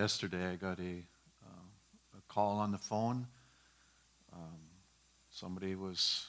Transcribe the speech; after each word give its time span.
Yesterday, 0.00 0.46
I 0.46 0.56
got 0.56 0.78
a, 0.78 1.04
uh, 1.44 2.16
a 2.16 2.22
call 2.32 2.56
on 2.56 2.72
the 2.72 2.78
phone. 2.78 3.26
Um, 4.32 4.56
somebody 5.28 5.74
was 5.74 6.28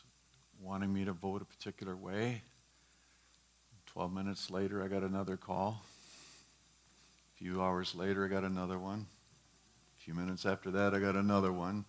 wanting 0.61 0.91
me 0.91 1.05
to 1.05 1.13
vote 1.13 1.41
a 1.41 1.45
particular 1.45 1.95
way. 1.95 2.41
12 3.85 4.11
minutes 4.11 4.51
later, 4.51 4.83
I 4.83 4.89
got 4.89 5.03
another 5.03 5.37
call. 5.37 5.81
A 7.33 7.37
few 7.37 7.61
hours 7.61 7.95
later, 7.95 8.25
I 8.25 8.27
got 8.27 8.43
another 8.43 8.77
one. 8.77 9.05
A 9.97 10.03
few 10.03 10.15
minutes 10.15 10.45
after 10.45 10.69
that, 10.71 10.93
I 10.93 10.99
got 10.99 11.15
another 11.15 11.53
one. 11.53 11.85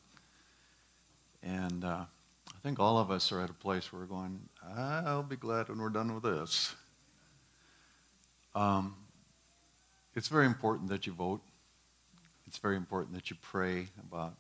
And 1.43 1.83
uh, 1.83 2.05
I 2.49 2.59
think 2.63 2.79
all 2.79 2.97
of 2.97 3.11
us 3.11 3.33
are 3.33 3.41
at 3.41 3.51
a 3.51 3.55
place 3.55 3.93
where 3.93 4.03
we're 4.03 4.07
going, 4.07 4.39
I'll 4.77 5.25
be 5.25 5.35
glad 5.35 5.69
when 5.69 5.79
we're 5.79 5.89
done 5.89 6.15
with 6.15 6.23
this. 6.23 6.77
Um, 8.55 8.95
it's 10.15 10.29
very 10.29 10.47
important 10.47 10.89
that 10.91 11.09
you 11.09 11.13
vote. 11.13 11.41
It's 12.53 12.59
very 12.59 12.77
important 12.77 13.15
that 13.15 13.31
you 13.31 13.37
pray 13.41 13.87
about 13.99 14.35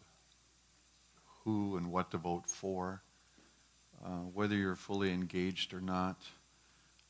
who 1.44 1.78
and 1.78 1.90
what 1.90 2.10
to 2.10 2.18
vote 2.18 2.46
for, 2.46 3.00
uh, 4.04 4.26
whether 4.34 4.54
you're 4.54 4.76
fully 4.76 5.10
engaged 5.14 5.72
or 5.72 5.80
not. 5.80 6.20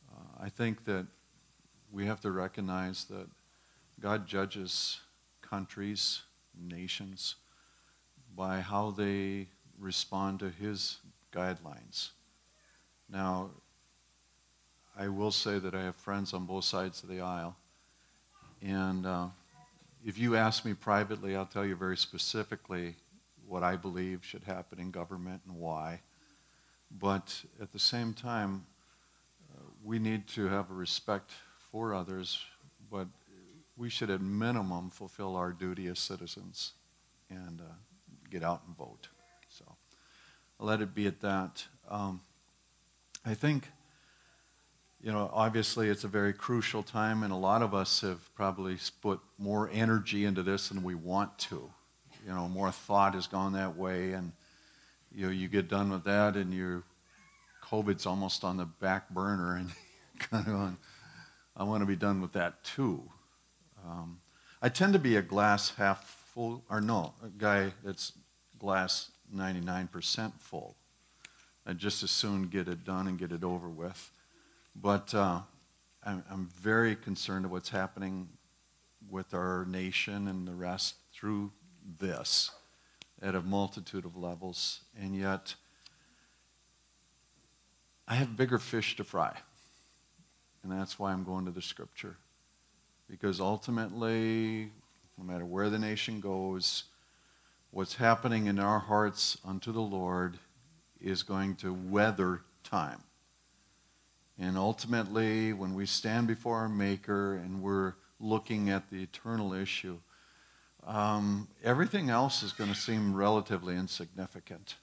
Uh, 0.09 0.45
I 0.45 0.49
think 0.49 0.85
that 0.85 1.09
we 1.91 2.07
have 2.07 2.21
to 2.21 2.31
recognize 2.31 3.07
that 3.07 3.27
God 3.99 4.29
judges 4.29 5.01
countries, 5.41 6.23
nations, 6.57 7.35
by 8.37 8.61
how 8.61 8.93
they 8.93 9.49
respond 9.81 10.39
to 10.39 10.51
His 10.51 10.99
guidelines. 11.33 12.11
Now, 13.09 13.51
I 14.97 15.09
will 15.09 15.33
say 15.33 15.59
that 15.59 15.75
I 15.75 15.83
have 15.83 15.97
friends 15.97 16.33
on 16.33 16.47
both 16.47 16.65
sides 16.65 17.03
of 17.03 17.09
the 17.09 17.23
aisle. 17.23 17.57
And 18.63 19.05
uh, 19.05 19.27
if 20.05 20.19
you 20.19 20.37
ask 20.37 20.65
me 20.65 20.75
privately, 20.75 21.37
I'll 21.37 21.47
tell 21.47 21.65
you 21.65 21.77
very 21.77 21.97
specifically 21.97 22.97
what 23.47 23.63
I 23.63 23.77
believe 23.77 24.25
should 24.25 24.45
happen 24.45 24.81
in 24.81 24.91
government 24.91 25.43
and 25.47 25.57
why. 25.57 26.01
But 26.91 27.45
at 27.61 27.73
the 27.73 27.79
same 27.79 28.13
time, 28.13 28.67
uh, 29.53 29.63
we 29.83 29.99
need 29.99 30.27
to 30.29 30.49
have 30.49 30.71
a 30.71 30.75
respect 30.75 31.31
for 31.71 31.95
others, 31.95 32.45
but 32.91 33.07
we 33.77 33.89
should 33.89 34.11
at 34.11 34.21
minimum 34.21 34.91
fulfill 34.91 35.37
our 35.37 35.53
duty 35.53 35.87
as 35.87 35.99
citizens 35.99 36.73
and 37.31 37.61
uh, 37.61 37.73
get 38.31 38.43
out 38.43 38.63
and 38.67 38.77
vote. 38.77 39.09
So 39.49 39.65
I'll 40.61 40.67
let 40.67 40.81
it 40.81 40.95
be 40.95 41.07
at 41.07 41.21
that. 41.21 41.65
Um, 41.89 42.21
I 43.25 43.35
think, 43.35 43.69
you 45.03 45.11
know, 45.11 45.29
obviously 45.33 45.89
it's 45.89 46.05
a 46.05 46.09
very 46.09 46.33
crucial 46.33 46.83
time, 46.83 47.25
and 47.25 47.33
a 47.33 47.37
lot 47.37 47.63
of 47.63 47.75
us 47.75 48.03
have 48.03 48.33
probably 48.35 48.79
put 49.01 49.21
more 49.37 49.69
energy 49.73 50.25
into 50.25 50.43
this 50.45 50.69
than 50.69 50.83
we 50.83 50.95
want 50.95 51.37
to. 51.41 51.71
You 52.25 52.33
know, 52.33 52.49
more 52.49 52.71
thought 52.71 53.15
has 53.15 53.27
gone 53.27 53.55
that 53.55 53.77
way, 53.77 54.13
and 54.13 54.33
you 55.13 55.27
know, 55.27 55.33
you 55.33 55.49
get 55.49 55.69
done 55.69 55.91
with 55.91 56.05
that, 56.05 56.37
and 56.37 56.55
your 56.55 56.85
COVID's 57.65 58.07
almost 58.07 58.45
on 58.45 58.57
the 58.57 58.65
back 58.65 59.11
burner, 59.11 59.57
and 59.57 59.71
kind 60.21 60.47
of 60.47 60.77
I 61.57 61.65
want 61.65 61.83
to 61.83 61.87
be 61.87 61.97
done 61.97 62.21
with 62.21 62.33
that 62.33 62.63
too. 62.63 63.03
Um, 63.85 64.21
I 64.63 64.69
tend 64.69 64.93
to 64.93 65.01
be 65.01 65.17
a 65.17 65.23
glass 65.23 65.75
half 65.75 66.05
full, 66.33 66.63
or 66.71 66.81
no, 66.81 67.15
a 67.25 67.29
guy 67.29 67.73
that's 67.85 68.13
glass 68.59 69.11
99% 69.35 70.33
full. 70.39 70.77
I'd 71.67 71.79
just 71.79 72.05
as 72.05 72.11
soon 72.13 72.45
get 72.45 72.69
it 72.69 72.85
done 72.85 73.09
and 73.09 73.19
get 73.19 73.33
it 73.33 73.43
over 73.43 73.69
with. 73.69 74.11
But 74.75 75.15
uh, 75.15 75.41
I'm, 76.05 76.25
I'm 76.31 76.49
very 76.61 76.97
concerned 76.97 77.45
of 77.45 77.51
what's 77.51 77.69
happening 77.69 78.29
with 79.11 79.35
our 79.35 79.65
nation 79.67 80.29
and 80.29 80.47
the 80.47 80.55
rest 80.55 80.97
through 81.13 81.53
this 81.99 82.51
at 83.21 83.35
a 83.35 83.43
multitude 83.43 84.05
of 84.05 84.17
levels. 84.17 84.81
And 85.01 85.15
yet, 85.15 85.55
I 88.09 88.15
have 88.15 88.37
bigger 88.37 88.59
fish 88.59 88.97
to 88.97 89.05
fry. 89.05 89.37
And 90.63 90.73
that's 90.73 90.99
why 90.99 91.13
I'm 91.13 91.25
going 91.25 91.45
to 91.45 91.51
the 91.51 91.63
scripture. 91.63 92.17
Because 93.09 93.41
ultimately, 93.41 94.71
no 95.19 95.25
matter 95.25 95.45
where 95.45 95.71
the 95.71 95.79
nation 95.79 96.21
goes, 96.21 96.85
what's 97.71 97.97
happening 97.97 98.47
in 98.47 98.59
our 98.59 98.79
hearts 98.79 99.39
unto 99.45 99.73
the 99.73 99.81
Lord 99.81 100.39
is 101.01 101.23
going 101.23 101.57
to 101.57 101.73
weather 101.73 102.43
time. 102.65 103.03
And 104.39 104.57
ultimately, 104.57 105.53
when 105.53 105.75
we 105.75 105.87
stand 105.87 106.27
before 106.27 106.57
our 106.57 106.69
Maker 106.69 107.35
and 107.35 107.63
we're 107.63 107.95
looking 108.19 108.71
at 108.71 108.91
the 108.91 109.03
eternal 109.03 109.53
issue, 109.53 109.99
um, 110.87 111.49
everything 111.63 112.11
else 112.11 112.43
is 112.43 112.53
going 112.53 112.71
to 112.71 112.77
seem 112.77 113.15
relatively 113.15 113.77
insignificant. 113.77 114.77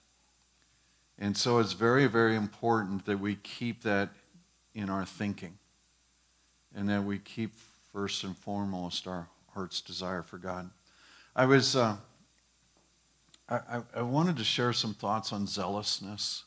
And 1.18 1.36
so 1.36 1.60
it's 1.60 1.74
very, 1.74 2.08
very 2.08 2.36
important 2.36 3.06
that 3.06 3.20
we 3.20 3.36
keep 3.36 3.84
that 3.84 4.10
in 4.74 4.90
our 4.90 5.06
thinking 5.06 5.58
and 6.74 6.88
that 6.90 7.04
we 7.04 7.20
keep 7.20 7.54
first 7.92 8.24
and 8.24 8.38
foremost 8.38 9.08
our 9.08 9.28
heart's 9.54 9.82
desire 9.82 10.24
for 10.24 10.38
God. 10.38 10.70
I 11.36 11.46
was. 11.46 11.76
Uh, 11.76 11.98
I, 13.50 13.82
I, 13.96 14.04
wanted 14.04 14.38
to 14.38 14.44
share 14.44 14.74
some 14.74 14.94
thoughts 14.94 15.34
on 15.34 15.48
zealousness 15.48 16.44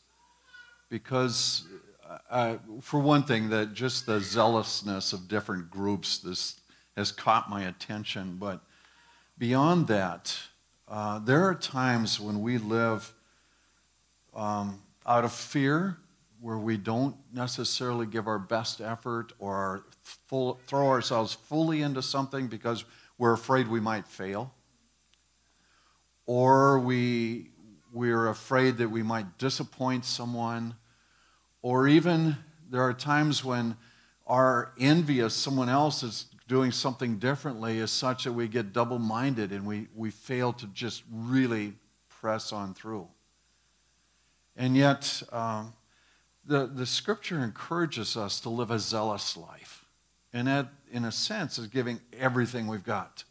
because, 0.89 1.65
uh, 2.29 2.57
for 2.81 2.99
one 2.99 3.23
thing, 3.23 3.49
that 3.49 3.73
just 3.73 4.05
the 4.05 4.19
zealousness 4.19 5.13
of 5.13 5.27
different 5.27 5.69
groups 5.69 6.19
this 6.19 6.59
has 6.95 7.11
caught 7.11 7.49
my 7.49 7.63
attention. 7.63 8.37
But 8.39 8.61
beyond 9.37 9.87
that, 9.87 10.37
uh, 10.87 11.19
there 11.19 11.43
are 11.45 11.55
times 11.55 12.19
when 12.19 12.41
we 12.41 12.57
live 12.57 13.13
um, 14.35 14.81
out 15.05 15.23
of 15.25 15.33
fear, 15.33 15.97
where 16.39 16.57
we 16.57 16.75
don't 16.75 17.15
necessarily 17.33 18.05
give 18.05 18.27
our 18.27 18.39
best 18.39 18.81
effort 18.81 19.31
or 19.39 19.85
full, 20.01 20.59
throw 20.67 20.87
ourselves 20.87 21.33
fully 21.33 21.81
into 21.81 22.01
something 22.01 22.47
because 22.47 22.83
we're 23.17 23.31
afraid 23.31 23.67
we 23.67 23.79
might 23.79 24.05
fail 24.07 24.53
or 26.25 26.79
we, 26.79 27.49
we're 27.91 28.27
afraid 28.27 28.77
that 28.77 28.89
we 28.89 29.03
might 29.03 29.37
disappoint 29.37 30.05
someone, 30.05 30.75
or 31.63 31.87
even 31.87 32.37
there 32.69 32.81
are 32.81 32.93
times 32.93 33.43
when 33.43 33.75
our 34.27 34.73
envy 34.79 35.21
of 35.21 35.31
someone 35.31 35.69
else 35.69 36.03
is 36.03 36.27
doing 36.47 36.71
something 36.71 37.17
differently 37.17 37.79
is 37.79 37.89
such 37.89 38.25
that 38.25 38.33
we 38.33 38.47
get 38.47 38.73
double 38.73 38.99
minded 38.99 39.51
and 39.51 39.65
we, 39.65 39.87
we 39.95 40.11
fail 40.11 40.53
to 40.53 40.67
just 40.67 41.03
really 41.11 41.73
press 42.09 42.51
on 42.51 42.73
through. 42.73 43.07
And 44.55 44.77
yet, 44.77 45.23
um, 45.31 45.73
the, 46.45 46.67
the 46.67 46.85
scripture 46.85 47.39
encourages 47.43 48.17
us 48.17 48.39
to 48.41 48.49
live 48.49 48.69
a 48.69 48.77
zealous 48.77 49.37
life. 49.37 49.85
And 50.33 50.47
that, 50.47 50.67
in 50.91 51.05
a 51.05 51.11
sense, 51.11 51.57
is 51.57 51.67
giving 51.67 52.01
everything 52.19 52.67
we've 52.67 52.83
got. 52.83 53.23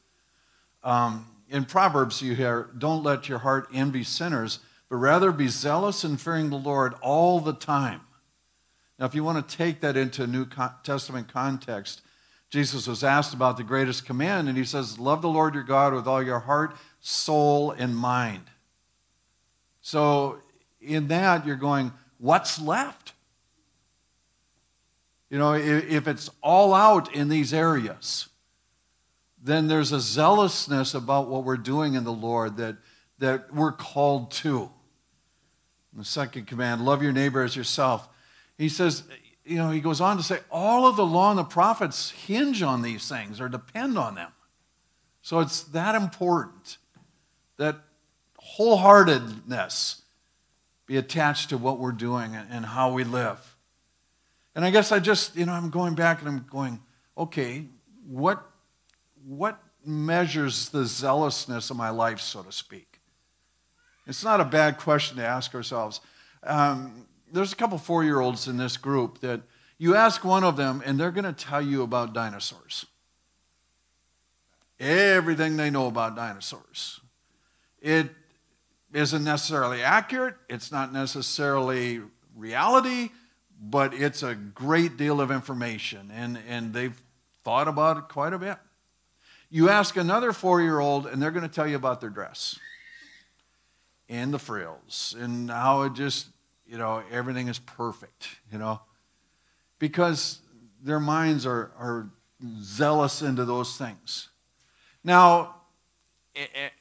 Um, 0.83 1.27
in 1.51 1.65
Proverbs, 1.65 2.23
you 2.23 2.35
hear, 2.35 2.71
Don't 2.79 3.03
let 3.03 3.29
your 3.29 3.39
heart 3.39 3.69
envy 3.75 4.05
sinners, 4.05 4.61
but 4.89 4.97
rather 4.97 5.33
be 5.33 5.49
zealous 5.49 6.03
in 6.03 6.17
fearing 6.17 6.49
the 6.49 6.57
Lord 6.57 6.95
all 7.03 7.41
the 7.41 7.53
time. 7.53 8.01
Now, 9.03 9.07
if 9.07 9.17
you 9.17 9.25
want 9.25 9.49
to 9.49 9.57
take 9.57 9.81
that 9.81 9.97
into 9.97 10.23
a 10.23 10.29
New 10.29 10.47
Testament 10.85 11.27
context, 11.27 12.03
Jesus 12.51 12.87
was 12.87 13.03
asked 13.03 13.35
about 13.35 13.57
the 13.57 13.65
greatest 13.65 14.07
command, 14.07 14.49
and 14.49 14.57
he 14.57 14.63
says, 14.63 14.97
Love 14.97 15.23
the 15.23 15.29
Lord 15.29 15.55
your 15.55 15.65
God 15.65 15.93
with 15.93 16.07
all 16.07 16.23
your 16.23 16.39
heart, 16.39 16.77
soul, 17.01 17.73
and 17.73 17.97
mind. 17.97 18.45
So, 19.81 20.39
in 20.81 21.09
that, 21.09 21.45
you're 21.45 21.57
going, 21.57 21.91
What's 22.19 22.61
left? 22.61 23.15
You 25.31 25.39
know, 25.39 25.55
if 25.55 26.07
it's 26.07 26.31
all 26.41 26.73
out 26.73 27.13
in 27.13 27.29
these 27.29 27.53
areas, 27.53 28.29
then 29.43 29.67
there's 29.67 29.91
a 29.91 29.99
zealousness 29.99 30.95
about 30.95 31.27
what 31.27 31.43
we're 31.43 31.57
doing 31.57 31.95
in 31.95 32.05
the 32.05 32.13
Lord 32.13 32.57
that, 32.59 32.77
that 33.19 33.53
we're 33.53 33.73
called 33.73 34.31
to. 34.31 34.71
the 35.93 36.05
second 36.05 36.47
command, 36.47 36.85
love 36.85 37.03
your 37.03 37.11
neighbor 37.11 37.43
as 37.43 37.57
yourself. 37.57 38.09
He 38.63 38.69
says, 38.69 39.03
you 39.45 39.57
know, 39.57 39.71
he 39.71 39.81
goes 39.81 40.01
on 40.01 40.17
to 40.19 40.23
say, 40.23 40.39
all 40.49 40.87
of 40.87 40.95
the 40.95 41.05
law 41.05 41.31
and 41.31 41.39
the 41.39 41.43
prophets 41.43 42.11
hinge 42.11 42.63
on 42.63 42.81
these 42.81 43.09
things 43.09 43.41
or 43.41 43.49
depend 43.49 43.99
on 43.99 44.15
them. 44.15 44.31
So 45.21 45.41
it's 45.41 45.65
that 45.65 45.97
important 45.97 46.79
that 47.57 47.81
wholeheartedness 48.57 50.03
be 50.87 50.97
attached 50.97 51.49
to 51.49 51.59
what 51.59 51.81
we're 51.81 51.91
doing 51.91 52.37
and 52.37 52.65
how 52.65 52.93
we 52.93 53.03
live. 53.03 53.57
And 54.55 54.65
I 54.65 54.71
guess 54.71 54.93
I 54.93 55.01
just, 55.01 55.35
you 55.35 55.45
know, 55.45 55.53
I'm 55.53 55.71
going 55.71 55.97
back 55.97 56.21
and 56.21 56.29
I'm 56.29 56.47
going, 56.49 56.81
okay, 57.19 57.65
what 58.07 58.49
what 59.27 59.61
measures 59.85 60.69
the 60.69 60.85
zealousness 60.85 61.71
of 61.71 61.77
my 61.77 61.91
life, 61.91 62.21
so 62.21 62.45
to 62.45 62.53
speak? 62.53 63.01
It's 64.07 64.23
not 64.23 64.41
a 64.41 64.45
bad 64.45 64.79
question 64.79 65.17
to 65.17 65.27
ask 65.27 65.53
ourselves. 65.53 66.01
Um, 66.45 67.07
there's 67.33 67.53
a 67.53 67.57
couple 67.57 67.79
four 67.79 68.05
year 68.05 68.21
olds 68.21 68.47
in 68.47 68.57
this 68.57 68.77
group 68.77 69.21
that 69.21 69.41
you 69.79 69.97
ask 69.97 70.25
one 70.25 70.45
of 70.45 70.57
them, 70.57 70.83
and 70.85 70.99
they're 71.01 71.11
going 71.11 71.25
to 71.25 71.33
tell 71.33 71.63
you 71.63 71.83
about 71.83 72.13
dinosaurs. 72.13 72.87
everything 74.79 75.57
they 75.57 75.71
know 75.71 75.87
about 75.87 76.17
dinosaurs. 76.17 77.01
It 77.81 78.09
isn't 78.93 79.25
necessarily 79.25 79.83
accurate, 79.83 80.35
it's 80.49 80.71
not 80.71 80.93
necessarily 80.93 82.01
reality, 82.37 83.11
but 83.61 83.95
it's 83.95 84.23
a 84.23 84.35
great 84.35 84.97
deal 84.97 85.21
of 85.21 85.31
information, 85.31 86.11
and, 86.13 86.39
and 86.49 86.73
they've 86.73 87.01
thought 87.45 87.69
about 87.69 87.97
it 87.97 88.09
quite 88.09 88.33
a 88.33 88.39
bit. 88.39 88.59
You 89.51 89.69
ask 89.69 89.97
another 89.97 90.33
four 90.33 90.61
year 90.61 90.81
old, 90.81 91.07
and 91.07 91.23
they're 91.23 91.31
going 91.31 91.49
to 91.49 91.55
tell 91.55 91.67
you 91.67 91.77
about 91.77 92.01
their 92.01 92.11
dress 92.11 92.59
and 94.09 94.33
the 94.33 94.39
frills 94.39 95.15
and 95.19 95.51
how 95.51 95.83
it 95.83 95.95
just, 95.95 96.27
you 96.73 96.79
know, 96.79 97.03
everything 97.13 97.49
is 97.49 97.59
perfect, 97.59 98.29
you 98.51 98.57
know, 98.57 98.81
because 99.79 100.41
their 100.83 100.99
minds 100.99 101.45
are, 101.45 101.71
are 101.79 102.09
zealous 102.63 103.21
into 103.21 103.45
those 103.45 103.77
things. 103.77 104.31
Now, 105.05 105.57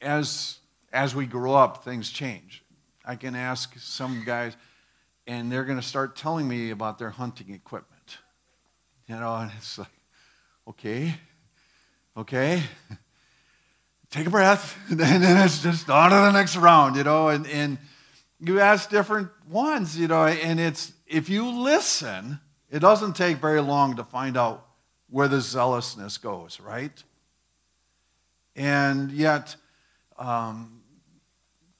as, 0.00 0.60
as 0.94 1.14
we 1.14 1.26
grow 1.26 1.52
up, 1.52 1.84
things 1.84 2.08
change. 2.08 2.64
I 3.04 3.16
can 3.16 3.34
ask 3.34 3.78
some 3.78 4.22
guys, 4.24 4.56
and 5.26 5.52
they're 5.52 5.64
going 5.64 5.78
to 5.78 5.86
start 5.86 6.16
telling 6.16 6.48
me 6.48 6.70
about 6.70 6.98
their 6.98 7.10
hunting 7.10 7.52
equipment. 7.52 8.16
You 9.06 9.16
know, 9.16 9.34
and 9.36 9.50
it's 9.58 9.76
like, 9.76 9.88
okay, 10.68 11.16
okay, 12.16 12.62
take 14.10 14.26
a 14.26 14.30
breath, 14.30 14.74
and 14.88 14.98
then 14.98 15.44
it's 15.44 15.62
just 15.62 15.90
on 15.90 16.08
to 16.12 16.16
the 16.16 16.32
next 16.32 16.56
round, 16.56 16.96
you 16.96 17.04
know, 17.04 17.28
and, 17.28 17.46
and 17.46 17.76
you 18.44 18.60
ask 18.60 18.90
different 18.90 19.28
ones, 19.48 19.96
you 19.96 20.08
know, 20.08 20.26
and 20.26 20.58
it's, 20.58 20.92
if 21.06 21.28
you 21.28 21.48
listen, 21.48 22.40
it 22.70 22.80
doesn't 22.80 23.14
take 23.14 23.36
very 23.36 23.60
long 23.60 23.96
to 23.96 24.04
find 24.04 24.36
out 24.36 24.66
where 25.08 25.28
the 25.28 25.40
zealousness 25.40 26.18
goes, 26.18 26.58
right? 26.58 27.02
And 28.56 29.12
yet, 29.12 29.54
um, 30.18 30.80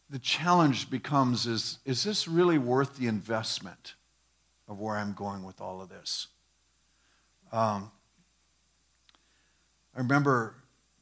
the 0.09 0.21
challenge 0.21 0.89
becomes 0.89 1.47
is, 1.47 1.79
is 1.85 2.05
this 2.05 2.29
really 2.29 2.59
worth 2.59 2.97
the 2.97 3.09
investment 3.09 3.95
of 4.69 4.79
where 4.79 4.97
I'm 4.97 5.15
going 5.15 5.43
with 5.43 5.61
all 5.61 5.83
of 5.83 5.89
this? 5.89 6.29
Um, 7.51 7.91
I 9.97 9.99
remember 9.99 10.55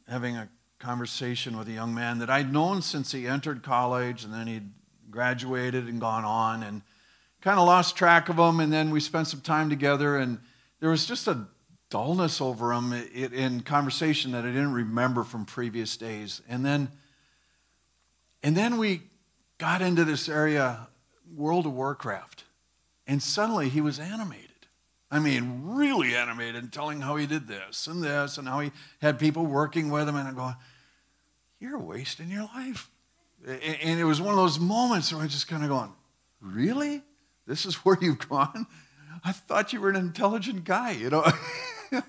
having 0.09 0.37
a 0.37 0.49
conversation 0.79 1.59
with 1.59 1.69
a 1.69 1.73
young 1.73 1.95
man 1.95 2.19
that 2.21 2.31
I'd 2.31 2.53
known 2.53 2.81
since 2.81 3.13
he 3.13 3.27
entered 3.27 3.63
college 3.63 4.25
and 4.25 4.33
then 4.33 4.47
he'd 4.47 4.71
graduated 5.11 5.87
and 5.87 6.01
gone 6.01 6.25
on 6.25 6.63
and 6.63 6.83
kind 7.41 7.59
of 7.59 7.67
lost 7.67 7.97
track 7.97 8.29
of 8.29 8.39
him. 8.39 8.61
And 8.61 8.73
then 8.73 8.91
we 8.91 9.01
spent 9.01 9.27
some 9.27 9.41
time 9.41 9.71
together 9.71 10.17
and 10.17 10.39
there 10.81 10.91
was 10.91 11.07
just 11.07 11.29
a 11.29 11.47
dullness 11.91 12.41
over 12.41 12.73
him 12.73 12.93
in 12.93 13.61
conversation 13.63 14.33
that 14.33 14.45
I 14.45 14.49
didn't 14.49 14.73
remember 14.73 15.25
from 15.25 15.45
previous 15.45 15.97
days. 15.97 16.41
And 16.49 16.65
then, 16.65 16.89
and 18.43 18.57
then 18.57 18.79
we 18.79 19.03
got 19.59 19.83
into 19.83 20.05
this 20.05 20.29
area, 20.29 20.89
World 21.37 21.67
of 21.67 21.73
Warcraft, 21.73 22.45
and 23.07 23.23
suddenly 23.23 23.69
he 23.69 23.81
was 23.81 23.99
animated. 23.99 24.47
I 25.11 25.19
mean, 25.19 25.63
really 25.65 26.15
animated, 26.15 26.73
telling 26.73 27.01
how 27.01 27.17
he 27.17 27.27
did 27.27 27.49
this 27.49 27.89
and 27.89 28.03
this, 28.03 28.39
and 28.39 28.49
how 28.49 28.61
he 28.61 28.71
had 29.03 29.19
people 29.19 29.45
working 29.45 29.91
with 29.91 30.09
him. 30.09 30.15
And 30.15 30.29
I'm 30.29 30.37
going, 30.37 30.55
You're 31.59 31.79
wasting 31.79 32.31
your 32.31 32.49
life. 32.55 32.89
And 33.47 33.99
it 33.99 34.05
was 34.05 34.21
one 34.21 34.31
of 34.31 34.37
those 34.37 34.61
moments 34.61 35.13
where 35.13 35.23
I 35.23 35.27
just 35.27 35.49
kind 35.49 35.63
of 35.63 35.69
going, 35.69 35.93
Really? 36.41 37.03
This 37.47 37.67
is 37.67 37.75
where 37.85 37.99
you've 38.01 38.29
gone? 38.29 38.67
I 39.25 39.33
thought 39.33 39.73
you 39.73 39.81
were 39.81 39.91
an 39.91 39.97
intelligent 39.97 40.65
guy, 40.65 40.93
you 40.93 41.11
know. 41.11 41.25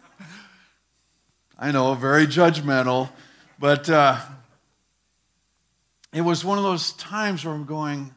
I 1.59 1.71
know, 1.71 1.93
very 1.93 2.25
judgmental, 2.25 3.09
but 3.59 3.89
uh, 3.89 4.17
it 6.13 6.21
was 6.21 6.43
one 6.43 6.57
of 6.57 6.63
those 6.63 6.93
times 6.93 7.45
where 7.45 7.53
I'm 7.53 7.65
going, 7.65 8.13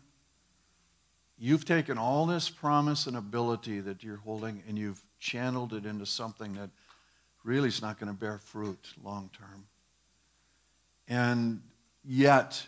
You've 1.37 1.64
taken 1.64 1.99
all 1.99 2.25
this 2.25 2.49
promise 2.49 3.06
and 3.06 3.17
ability 3.17 3.81
that 3.81 4.02
you're 4.02 4.17
holding 4.17 4.62
and 4.67 4.78
you've 4.78 5.02
channeled 5.19 5.75
it 5.75 5.84
into 5.84 6.06
something 6.06 6.55
that 6.55 6.70
really 7.43 7.69
is 7.69 7.82
not 7.82 7.99
going 7.99 8.10
to 8.10 8.19
bear 8.19 8.38
fruit 8.38 8.78
long 9.02 9.28
term. 9.37 9.67
And 11.06 11.60
yet, 12.02 12.67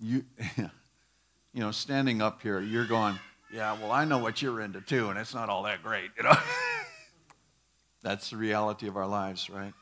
you, 0.00 0.24
you 0.56 1.60
know, 1.60 1.70
standing 1.70 2.20
up 2.20 2.42
here, 2.42 2.60
you're 2.60 2.86
going, 2.86 3.18
yeah, 3.52 3.76
well, 3.80 3.92
I 3.92 4.04
know 4.04 4.18
what 4.18 4.42
you're 4.42 4.60
into 4.60 4.80
too, 4.80 5.10
and 5.10 5.18
it's 5.18 5.34
not 5.34 5.48
all 5.48 5.62
that 5.64 5.82
great, 5.82 6.10
you 6.16 6.24
know. 6.24 6.36
That's 8.02 8.30
the 8.30 8.36
reality 8.36 8.88
of 8.88 8.96
our 8.96 9.06
lives, 9.06 9.48
right? 9.48 9.72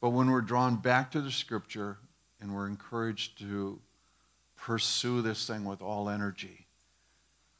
But 0.00 0.10
when 0.10 0.30
we're 0.30 0.42
drawn 0.42 0.76
back 0.76 1.10
to 1.12 1.20
the 1.20 1.30
scripture 1.30 1.98
and 2.40 2.54
we're 2.54 2.66
encouraged 2.66 3.38
to 3.38 3.80
pursue 4.56 5.22
this 5.22 5.46
thing 5.46 5.64
with 5.64 5.80
all 5.80 6.08
energy, 6.08 6.66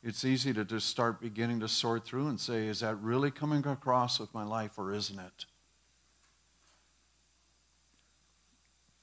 it's 0.02 0.24
easy 0.24 0.52
to 0.52 0.64
just 0.64 0.88
start 0.88 1.22
beginning 1.22 1.60
to 1.60 1.68
sort 1.68 2.04
through 2.04 2.28
and 2.28 2.38
say, 2.38 2.66
is 2.66 2.80
that 2.80 2.96
really 2.96 3.30
coming 3.30 3.66
across 3.66 4.20
with 4.20 4.32
my 4.34 4.44
life 4.44 4.78
or 4.78 4.92
isn't 4.92 5.18
it? 5.18 5.46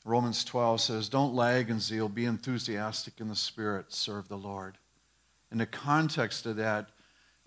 Romans 0.04 0.44
12 0.44 0.82
says, 0.82 1.10
Don't 1.10 1.36
lag 1.36 1.70
in 1.70 1.80
zeal, 1.80 2.10
be 2.10 2.26
enthusiastic 2.26 3.20
in 3.20 3.28
the 3.28 3.36
Spirit, 3.36 3.94
serve 3.94 4.28
the 4.28 4.38
Lord. 4.38 4.78
In 5.52 5.58
the 5.60 5.66
context 5.66 6.46
of 6.46 6.56
that, 6.56 6.90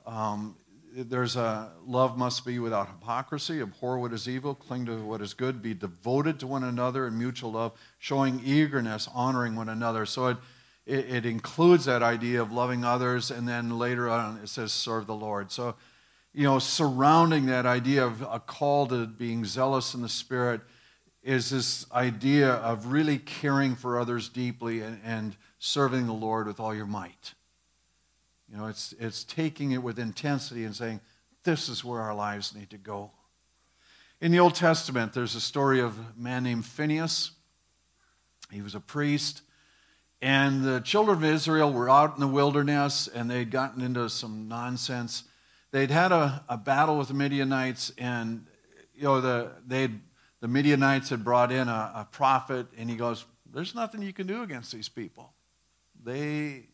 um, 0.06 0.56
there's 0.96 1.34
a 1.34 1.72
love 1.84 2.16
must 2.16 2.46
be 2.46 2.60
without 2.60 2.86
hypocrisy, 2.86 3.60
abhor 3.60 3.98
what 3.98 4.12
is 4.12 4.28
evil, 4.28 4.54
cling 4.54 4.86
to 4.86 4.96
what 5.02 5.20
is 5.20 5.34
good, 5.34 5.60
be 5.60 5.74
devoted 5.74 6.38
to 6.38 6.46
one 6.46 6.62
another 6.62 7.08
in 7.08 7.18
mutual 7.18 7.52
love, 7.52 7.72
showing 7.98 8.40
eagerness, 8.44 9.08
honoring 9.12 9.56
one 9.56 9.68
another. 9.68 10.06
So 10.06 10.28
it, 10.28 10.36
it, 10.86 11.10
it, 11.10 11.26
includes 11.26 11.86
that 11.86 12.02
idea 12.02 12.40
of 12.40 12.52
loving 12.52 12.84
others, 12.84 13.32
and 13.32 13.48
then 13.48 13.76
later 13.76 14.08
on 14.08 14.38
it 14.38 14.48
says 14.48 14.72
serve 14.72 15.08
the 15.08 15.16
Lord. 15.16 15.50
So, 15.50 15.74
you 16.32 16.44
know, 16.44 16.60
surrounding 16.60 17.46
that 17.46 17.66
idea 17.66 18.06
of 18.06 18.22
a 18.22 18.38
call 18.38 18.86
to 18.88 19.06
being 19.06 19.44
zealous 19.44 19.94
in 19.94 20.02
the 20.02 20.08
Spirit 20.08 20.60
is 21.24 21.48
this 21.50 21.90
idea 21.90 22.50
of 22.50 22.86
really 22.92 23.18
caring 23.18 23.74
for 23.74 23.98
others 23.98 24.28
deeply 24.28 24.82
and, 24.82 25.00
and 25.04 25.36
serving 25.58 26.06
the 26.06 26.12
Lord 26.12 26.46
with 26.46 26.60
all 26.60 26.74
your 26.74 26.86
might. 26.86 27.34
You 28.50 28.58
know, 28.58 28.66
it's, 28.66 28.94
it's 29.00 29.24
taking 29.24 29.72
it 29.72 29.82
with 29.82 29.98
intensity 29.98 30.64
and 30.64 30.76
saying, 30.76 31.00
this 31.42 31.68
is 31.68 31.82
where 31.82 32.00
our 32.00 32.14
lives 32.14 32.54
need 32.54 32.70
to 32.70 32.78
go. 32.78 33.10
In 34.20 34.32
the 34.32 34.38
Old 34.38 34.54
Testament, 34.54 35.14
there's 35.14 35.34
a 35.34 35.40
story 35.40 35.80
of 35.80 35.98
a 35.98 36.06
man 36.16 36.44
named 36.44 36.66
Phineas. 36.66 37.32
He 38.50 38.62
was 38.62 38.74
a 38.74 38.80
priest. 38.80 39.42
And 40.20 40.62
the 40.62 40.80
children 40.80 41.16
of 41.16 41.24
Israel 41.24 41.72
were 41.72 41.90
out 41.90 42.14
in 42.14 42.20
the 42.20 42.28
wilderness 42.28 43.08
and 43.08 43.30
they'd 43.30 43.50
gotten 43.50 43.82
into 43.82 44.08
some 44.10 44.46
nonsense. 44.46 45.24
They'd 45.70 45.90
had 45.90 46.12
a, 46.12 46.44
a 46.48 46.56
battle 46.56 46.98
with 46.98 47.08
the 47.08 47.14
Midianites, 47.14 47.92
and 47.98 48.46
you 48.94 49.02
know, 49.02 49.20
the, 49.20 49.50
they'd, 49.66 50.00
the 50.44 50.48
Midianites 50.48 51.08
had 51.08 51.24
brought 51.24 51.50
in 51.50 51.68
a, 51.68 51.90
a 51.94 52.08
prophet, 52.12 52.66
and 52.76 52.90
he 52.90 52.96
goes, 52.96 53.24
There's 53.50 53.74
nothing 53.74 54.02
you 54.02 54.12
can 54.12 54.26
do 54.26 54.42
against 54.42 54.70
these 54.72 54.90
people. 54.90 55.32
They, 56.04 56.64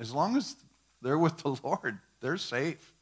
as 0.00 0.14
long 0.14 0.34
as 0.34 0.56
they're 1.02 1.18
with 1.18 1.36
the 1.36 1.50
Lord, 1.62 1.98
they're 2.22 2.38
safe. 2.38 2.94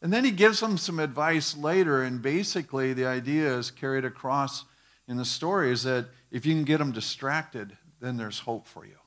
And 0.00 0.12
then 0.12 0.24
he 0.24 0.30
gives 0.30 0.60
them 0.60 0.78
some 0.78 1.00
advice 1.00 1.56
later, 1.56 2.04
and 2.04 2.22
basically 2.22 2.92
the 2.92 3.06
idea 3.06 3.58
is 3.58 3.72
carried 3.72 4.04
across 4.04 4.64
in 5.08 5.16
the 5.16 5.24
story 5.24 5.72
is 5.72 5.82
that 5.82 6.06
if 6.30 6.46
you 6.46 6.54
can 6.54 6.62
get 6.62 6.78
them 6.78 6.92
distracted, 6.92 7.76
then 7.98 8.16
there's 8.16 8.38
hope 8.38 8.68
for 8.68 8.86
you. 8.86 8.98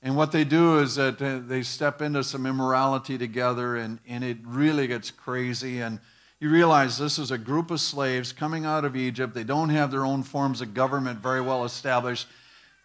And 0.00 0.16
what 0.16 0.32
they 0.32 0.44
do 0.44 0.78
is 0.78 0.94
that 0.94 1.20
uh, 1.20 1.40
they 1.46 1.62
step 1.62 2.00
into 2.00 2.24
some 2.24 2.46
immorality 2.46 3.18
together, 3.18 3.76
and, 3.76 3.98
and 4.08 4.24
it 4.24 4.38
really 4.42 4.86
gets 4.86 5.10
crazy. 5.10 5.80
And 5.80 6.00
you 6.40 6.50
realize 6.50 6.98
this 6.98 7.18
is 7.18 7.30
a 7.30 7.38
group 7.38 7.70
of 7.70 7.80
slaves 7.80 8.32
coming 8.32 8.64
out 8.64 8.84
of 8.84 8.94
Egypt. 8.94 9.34
They 9.34 9.44
don't 9.44 9.70
have 9.70 9.90
their 9.90 10.04
own 10.04 10.22
forms 10.22 10.60
of 10.60 10.72
government 10.72 11.18
very 11.18 11.40
well 11.40 11.64
established. 11.64 12.28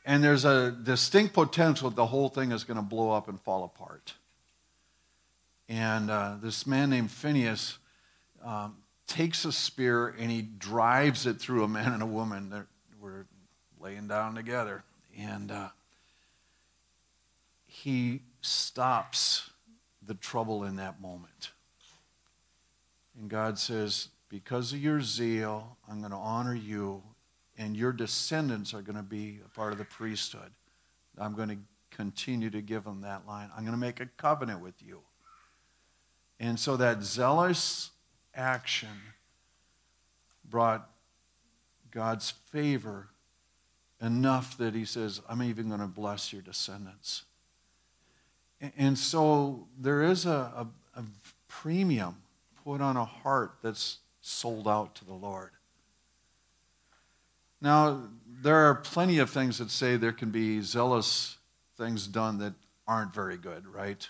And 0.05 0.23
there's 0.23 0.43
a 0.43 0.71
distinct 0.71 1.33
potential 1.33 1.89
that 1.89 1.95
the 1.95 2.07
whole 2.07 2.29
thing 2.29 2.51
is 2.51 2.63
going 2.63 2.77
to 2.77 2.83
blow 2.83 3.11
up 3.11 3.27
and 3.27 3.39
fall 3.39 3.63
apart. 3.63 4.13
And 5.69 6.09
uh, 6.09 6.35
this 6.41 6.65
man 6.65 6.89
named 6.89 7.11
Phineas 7.11 7.77
um, 8.43 8.75
takes 9.07 9.45
a 9.45 9.51
spear 9.51 10.07
and 10.19 10.31
he 10.31 10.41
drives 10.41 11.25
it 11.25 11.39
through 11.39 11.63
a 11.63 11.67
man 11.67 11.93
and 11.93 12.01
a 12.01 12.07
woman 12.07 12.49
that 12.49 12.65
were 12.99 13.25
laying 13.79 14.07
down 14.07 14.35
together. 14.35 14.83
And 15.17 15.51
uh, 15.51 15.69
he 17.67 18.21
stops 18.41 19.51
the 20.05 20.15
trouble 20.15 20.63
in 20.63 20.77
that 20.77 20.99
moment. 20.99 21.51
And 23.19 23.29
God 23.29 23.57
says, 23.59 24.09
Because 24.29 24.73
of 24.73 24.79
your 24.79 25.01
zeal, 25.01 25.77
I'm 25.89 25.99
going 25.99 26.11
to 26.11 26.17
honor 26.17 26.55
you 26.55 27.03
and 27.57 27.77
your 27.77 27.91
descendants 27.91 28.73
are 28.73 28.81
going 28.81 28.95
to 28.95 29.03
be 29.03 29.39
a 29.45 29.49
part 29.49 29.71
of 29.71 29.77
the 29.77 29.85
priesthood. 29.85 30.51
I'm 31.17 31.35
going 31.35 31.49
to 31.49 31.57
continue 31.91 32.49
to 32.49 32.61
give 32.61 32.83
them 32.83 33.01
that 33.01 33.27
line. 33.27 33.49
I'm 33.55 33.63
going 33.63 33.73
to 33.73 33.79
make 33.79 33.99
a 33.99 34.07
covenant 34.17 34.61
with 34.61 34.81
you. 34.81 35.01
And 36.39 36.59
so 36.59 36.75
that 36.77 37.03
zealous 37.03 37.91
action 38.33 38.89
brought 40.43 40.89
God's 41.91 42.31
favor 42.51 43.09
enough 44.01 44.57
that 44.57 44.73
he 44.73 44.83
says, 44.83 45.21
I'm 45.29 45.43
even 45.43 45.67
going 45.67 45.79
to 45.79 45.87
bless 45.87 46.33
your 46.33 46.41
descendants. 46.41 47.23
And 48.77 48.97
so 48.97 49.67
there 49.79 50.01
is 50.01 50.25
a, 50.25 50.67
a, 50.95 50.99
a 50.99 51.03
premium 51.47 52.22
put 52.63 52.81
on 52.81 52.97
a 52.97 53.05
heart 53.05 53.55
that's 53.61 53.99
sold 54.21 54.67
out 54.67 54.95
to 54.95 55.05
the 55.05 55.13
Lord. 55.13 55.49
Now, 57.61 58.01
there 58.41 58.69
are 58.69 58.75
plenty 58.75 59.19
of 59.19 59.29
things 59.29 59.57
that 59.57 59.71
say 59.71 59.95
there 59.95 60.11
can 60.11 60.31
be 60.31 60.61
zealous 60.61 61.37
things 61.77 62.07
done 62.07 62.39
that 62.39 62.53
aren't 62.87 63.13
very 63.13 63.37
good, 63.37 63.65
right? 63.67 64.07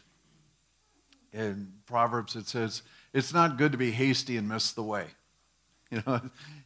In 1.31 1.71
Proverbs, 1.85 2.35
it 2.35 2.47
says, 2.47 2.81
it's 3.13 3.33
not 3.33 3.57
good 3.57 3.71
to 3.71 3.77
be 3.77 3.91
hasty 3.91 4.37
and 4.37 4.47
miss 4.47 4.71
the 4.71 4.83
way. 4.83 5.07
You 5.91 6.01
know, 6.07 6.21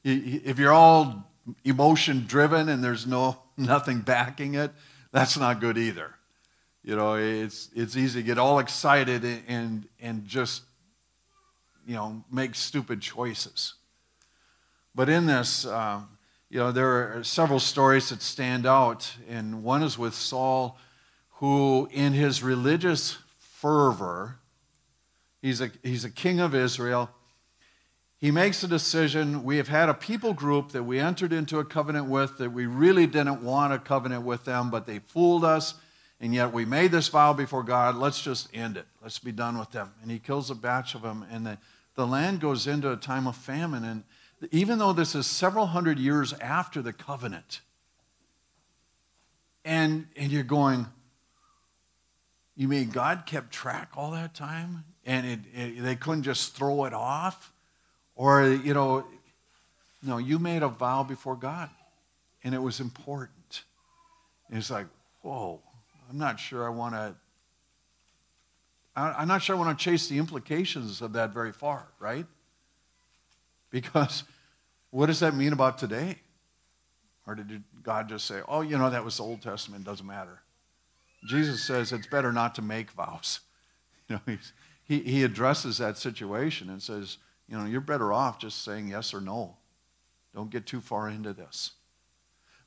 if 0.06 0.58
you're 0.58 0.72
all 0.72 1.30
emotion 1.66 2.24
driven 2.28 2.70
and 2.70 2.82
there's 2.82 3.06
no 3.06 3.38
nothing 3.58 4.00
backing 4.00 4.56
it, 4.56 4.72
that's 5.12 5.38
not 5.38 5.60
good 5.60 5.78
either. 5.78 6.16
You 6.82 6.96
know, 6.96 7.16
it's 7.16 7.70
it's 7.76 7.98
easy 7.98 8.22
to 8.22 8.26
get 8.26 8.38
all 8.38 8.60
excited 8.60 9.26
and 9.50 9.86
and 10.00 10.26
just 10.26 10.64
you 11.88 11.96
know 11.96 12.24
make 12.32 12.54
stupid 12.54 13.02
choices. 13.02 13.74
But 14.94 15.10
in 15.10 15.26
this, 15.26 15.66
um, 15.66 16.10
you 16.50 16.60
know, 16.60 16.72
there 16.72 17.18
are 17.18 17.24
several 17.24 17.60
stories 17.60 18.10
that 18.10 18.22
stand 18.22 18.66
out, 18.66 19.12
and 19.30 19.64
one 19.64 19.84
is 19.84 19.98
with 19.98 20.14
Saul, 20.14 20.80
who, 21.34 21.88
in 21.92 22.14
his 22.14 22.42
religious 22.42 23.18
fervor, 23.40 24.40
he's 25.42 25.62
a, 25.62 25.72
he's 25.84 26.04
a 26.04 26.10
king 26.10 26.40
of 26.40 26.56
Israel. 26.56 27.10
He 28.18 28.32
makes 28.32 28.64
a 28.64 28.68
decision. 28.68 29.44
We 29.44 29.58
have 29.58 29.68
had 29.68 29.90
a 29.90 29.94
people 29.94 30.34
group 30.34 30.72
that 30.72 30.84
we 30.84 31.00
entered 31.00 31.32
into 31.32 31.60
a 31.60 31.66
covenant 31.66 32.08
with 32.08 32.40
that 32.40 32.52
we 32.52 32.66
really 32.66 33.06
didn't 33.06 33.44
want 33.44 33.74
a 33.74 33.80
covenant 33.80 34.24
with 34.24 34.46
them, 34.46 34.72
but 34.72 34.88
they 34.88 35.00
fooled 35.00 35.44
us, 35.44 35.76
and 36.20 36.34
yet 36.34 36.52
we 36.52 36.66
made 36.66 36.92
this 36.92 37.08
vow 37.10 37.34
before 37.34 37.62
God. 37.62 37.96
Let's 37.96 38.22
just 38.22 38.50
end 38.52 38.78
it. 38.78 38.88
Let's 39.04 39.20
be 39.20 39.32
done 39.32 39.60
with 39.60 39.72
them. 39.72 39.94
And 40.02 40.10
he 40.10 40.18
kills 40.18 40.50
a 40.50 40.56
batch 40.56 40.96
of 40.96 41.04
them, 41.04 41.26
and 41.30 41.46
the, 41.46 41.58
the 41.98 42.08
land 42.08 42.40
goes 42.40 42.68
into 42.68 42.92
a 42.92 42.96
time 42.96 43.28
of 43.28 43.36
famine. 43.36 43.84
And 43.84 44.04
even 44.52 44.78
though 44.78 44.94
this 44.94 45.16
is 45.16 45.26
several 45.26 45.66
hundred 45.66 45.98
years 45.98 46.32
after 46.34 46.82
the 46.82 46.94
covenant, 46.94 47.62
and, 49.66 50.08
and 50.16 50.32
you're 50.32 50.44
going, 50.44 50.86
you 52.56 52.68
mean 52.68 52.92
God 52.92 53.24
kept 53.26 53.52
track 53.52 53.90
all 53.98 54.12
that 54.12 54.36
time? 54.36 54.86
And 55.06 55.26
it, 55.26 55.40
it, 55.54 55.84
they 55.84 55.96
couldn't 55.96 56.24
just 56.24 56.56
throw 56.56 56.86
it 56.86 56.94
off? 56.94 57.52
Or, 58.16 58.48
you 58.48 58.74
know, 58.74 59.06
no, 60.04 60.20
you 60.20 60.38
made 60.38 60.62
a 60.62 60.70
vow 60.70 61.04
before 61.04 61.36
God, 61.36 61.70
and 62.44 62.54
it 62.54 62.62
was 62.62 62.80
important. 62.80 63.64
And 64.50 64.58
it's 64.58 64.70
like, 64.70 64.86
whoa, 65.22 65.60
I'm 66.10 66.18
not 66.20 66.40
sure 66.40 66.66
I 66.66 66.70
want 66.70 66.94
to. 66.94 67.16
I'm 68.98 69.28
not 69.28 69.44
sure 69.44 69.56
I 69.56 69.60
want 69.60 69.78
to 69.78 69.84
chase 69.84 70.08
the 70.08 70.18
implications 70.18 71.02
of 71.02 71.14
that 71.14 71.32
very 71.32 71.52
far, 71.52 71.88
right? 72.00 72.26
Because 73.70 74.24
what 74.90 75.06
does 75.06 75.20
that 75.20 75.36
mean 75.36 75.54
about 75.54 75.78
today? 75.78 76.16
Or 77.28 77.36
did 77.36 77.64
God 77.84 78.10
just 78.10 78.26
say, 78.26 78.42
oh, 78.48 78.62
you 78.62 78.78
know, 78.78 78.90
that 78.90 79.06
was 79.06 79.18
the 79.18 79.24
Old 79.24 79.42
Testament, 79.42 79.84
doesn't 79.84 80.08
matter? 80.08 80.42
Jesus 81.28 81.62
says 81.64 81.92
it's 81.92 82.08
better 82.08 82.32
not 82.32 82.56
to 82.56 82.62
make 82.62 82.92
vows. 82.92 83.42
You 84.10 84.22
know, 84.26 84.38
he, 84.86 85.00
he 85.02 85.24
addresses 85.26 85.80
that 85.80 85.98
situation 85.98 86.70
and 86.70 86.82
says, 86.82 87.18
you 87.50 87.58
know, 87.58 87.66
you're 87.66 87.82
better 87.82 88.14
off 88.14 88.40
just 88.40 88.64
saying 88.64 88.88
yes 88.88 89.14
or 89.14 89.20
no. 89.20 89.58
Don't 90.34 90.50
get 90.50 90.66
too 90.66 90.80
far 90.80 91.10
into 91.10 91.34
this. 91.34 91.72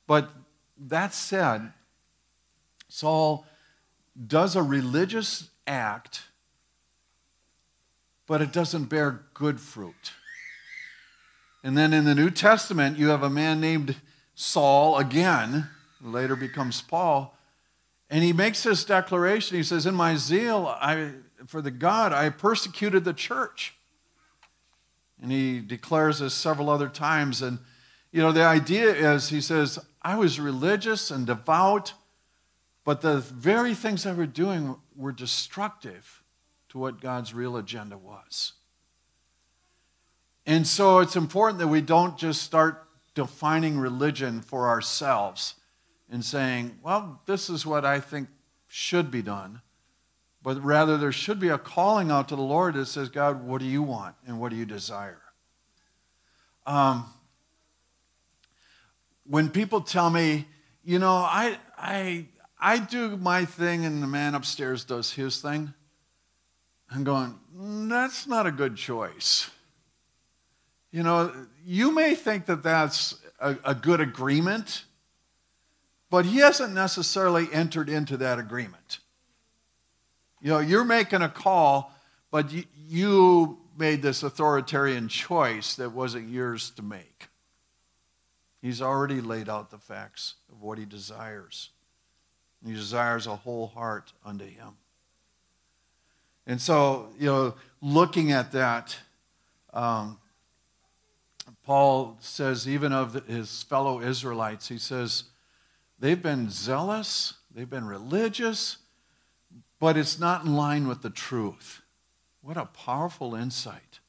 But 0.05 0.29
that 0.77 1.15
said, 1.15 1.73
Saul 2.89 3.47
does 4.27 4.55
a 4.55 4.61
religious 4.61 5.49
act, 5.71 6.23
but 8.27 8.41
it 8.41 8.51
doesn't 8.51 8.85
bear 8.85 9.21
good 9.33 9.59
fruit. 9.59 10.11
And 11.63 11.77
then 11.77 11.93
in 11.93 12.05
the 12.05 12.15
New 12.15 12.29
Testament, 12.29 12.97
you 12.97 13.07
have 13.07 13.23
a 13.23 13.29
man 13.29 13.61
named 13.61 13.95
Saul 14.35 14.97
again, 14.97 15.69
later 16.01 16.35
becomes 16.35 16.81
Paul, 16.81 17.35
and 18.09 18.23
he 18.23 18.33
makes 18.33 18.63
this 18.63 18.83
declaration. 18.83 19.55
He 19.55 19.63
says, 19.63 19.85
In 19.85 19.95
my 19.95 20.15
zeal 20.15 20.67
I, 20.67 21.11
for 21.47 21.61
the 21.61 21.71
God, 21.71 22.11
I 22.11 22.29
persecuted 22.29 23.05
the 23.05 23.13
church. 23.13 23.73
And 25.21 25.31
he 25.31 25.59
declares 25.61 26.19
this 26.19 26.33
several 26.33 26.69
other 26.69 26.89
times. 26.89 27.41
And, 27.41 27.59
you 28.11 28.21
know, 28.21 28.33
the 28.33 28.43
idea 28.43 29.13
is 29.13 29.29
he 29.29 29.39
says, 29.39 29.79
I 30.01 30.17
was 30.17 30.39
religious 30.39 31.09
and 31.09 31.25
devout, 31.25 31.93
but 32.83 33.01
the 33.01 33.19
very 33.19 33.73
things 33.73 34.05
I 34.05 34.13
were 34.13 34.25
doing 34.25 34.75
were 34.95 35.11
destructive 35.11 36.23
to 36.69 36.77
what 36.77 37.01
God's 37.01 37.33
real 37.33 37.57
agenda 37.57 37.97
was. 37.97 38.53
And 40.45 40.65
so 40.65 40.99
it's 40.99 41.15
important 41.15 41.59
that 41.59 41.67
we 41.67 41.81
don't 41.81 42.17
just 42.17 42.41
start 42.41 42.87
defining 43.13 43.77
religion 43.77 44.41
for 44.41 44.67
ourselves 44.67 45.55
and 46.09 46.25
saying, 46.25 46.79
well, 46.81 47.21
this 47.25 47.49
is 47.49 47.65
what 47.65 47.85
I 47.85 47.99
think 47.99 48.29
should 48.67 49.11
be 49.11 49.21
done. 49.21 49.61
But 50.43 50.63
rather, 50.63 50.97
there 50.97 51.11
should 51.11 51.39
be 51.39 51.49
a 51.49 51.57
calling 51.57 52.09
out 52.09 52.29
to 52.29 52.35
the 52.35 52.41
Lord 52.41 52.73
that 52.73 52.87
says, 52.87 53.09
God, 53.09 53.43
what 53.43 53.59
do 53.59 53.65
you 53.65 53.83
want 53.83 54.15
and 54.25 54.39
what 54.39 54.49
do 54.49 54.55
you 54.55 54.65
desire? 54.65 55.21
Um, 56.65 57.05
when 59.27 59.49
people 59.49 59.81
tell 59.81 60.09
me, 60.09 60.47
you 60.83 60.99
know, 60.99 61.15
I, 61.15 61.57
I, 61.77 62.25
I 62.61 62.77
do 62.77 63.17
my 63.17 63.45
thing 63.45 63.85
and 63.85 64.03
the 64.03 64.07
man 64.07 64.35
upstairs 64.35 64.83
does 64.85 65.11
his 65.11 65.41
thing, 65.41 65.73
I'm 66.93 67.03
going, 67.03 67.39
that's 67.89 68.27
not 68.27 68.45
a 68.45 68.51
good 68.51 68.75
choice. 68.75 69.49
You 70.91 71.03
know, 71.03 71.33
you 71.65 71.91
may 71.91 72.15
think 72.15 72.45
that 72.45 72.63
that's 72.63 73.15
a, 73.39 73.57
a 73.63 73.73
good 73.73 74.01
agreement, 74.01 74.83
but 76.09 76.25
he 76.25 76.39
hasn't 76.39 76.73
necessarily 76.73 77.47
entered 77.51 77.89
into 77.89 78.17
that 78.17 78.39
agreement. 78.39 78.99
You 80.41 80.49
know, 80.49 80.59
you're 80.59 80.83
making 80.83 81.21
a 81.21 81.29
call, 81.29 81.93
but 82.29 82.51
you, 82.51 82.65
you 82.87 83.57
made 83.77 84.01
this 84.01 84.21
authoritarian 84.21 85.07
choice 85.07 85.75
that 85.75 85.91
wasn't 85.91 86.29
yours 86.29 86.71
to 86.71 86.83
make. 86.83 87.29
He's 88.61 88.81
already 88.81 89.21
laid 89.21 89.49
out 89.49 89.71
the 89.71 89.77
facts 89.77 90.35
of 90.51 90.61
what 90.61 90.77
he 90.77 90.85
desires. 90.85 91.69
He 92.65 92.73
desires 92.73 93.27
a 93.27 93.35
whole 93.35 93.67
heart 93.67 94.13
unto 94.23 94.45
him. 94.45 94.77
And 96.45 96.61
so, 96.61 97.09
you 97.19 97.27
know, 97.27 97.55
looking 97.81 98.31
at 98.31 98.51
that, 98.51 98.97
um, 99.73 100.19
Paul 101.63 102.17
says, 102.19 102.67
even 102.67 102.91
of 102.91 103.25
his 103.27 103.63
fellow 103.63 104.01
Israelites, 104.01 104.67
he 104.67 104.77
says, 104.77 105.25
they've 105.99 106.21
been 106.21 106.49
zealous, 106.49 107.35
they've 107.53 107.69
been 107.69 107.85
religious, 107.85 108.77
but 109.79 109.97
it's 109.97 110.19
not 110.19 110.43
in 110.43 110.55
line 110.55 110.87
with 110.87 111.01
the 111.01 111.09
truth. 111.09 111.81
What 112.41 112.57
a 112.57 112.65
powerful 112.65 113.35
insight. 113.35 113.99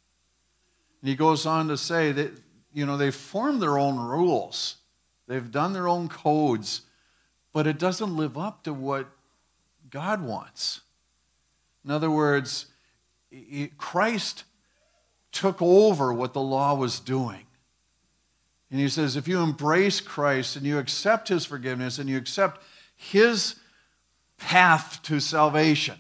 And 1.01 1.09
he 1.09 1.15
goes 1.15 1.47
on 1.47 1.69
to 1.69 1.77
say 1.77 2.13
that, 2.13 2.33
you 2.73 2.87
know, 2.87 2.97
they've 2.97 3.15
formed 3.15 3.61
their 3.61 3.79
own 3.79 3.99
rules, 3.99 4.77
they've 5.27 5.51
done 5.51 5.73
their 5.73 5.89
own 5.89 6.09
codes, 6.09 6.83
but 7.53 7.67
it 7.67 7.79
doesn't 7.79 8.17
live 8.17 8.39
up 8.39 8.63
to 8.65 8.73
what 8.73 9.09
God 9.91 10.23
wants. 10.23 10.81
In 11.85 11.91
other 11.91 12.11
words, 12.11 12.67
Christ 13.77 14.45
took 15.33 15.61
over 15.61 16.13
what 16.13 16.33
the 16.33 16.41
law 16.41 16.75
was 16.75 17.01
doing. 17.01 17.47
And 18.71 18.81
he 18.81 18.89
says, 18.89 19.17
if 19.17 19.29
you 19.29 19.41
embrace 19.41 20.01
Christ 20.01 20.57
and 20.57 20.65
you 20.65 20.79
accept 20.79 21.29
his 21.29 21.45
forgiveness 21.45 21.99
and 21.99 22.09
you 22.09 22.17
accept 22.17 22.63
his 22.97 23.57
path 24.39 25.01
to 25.03 25.21
salvation, 25.21 25.97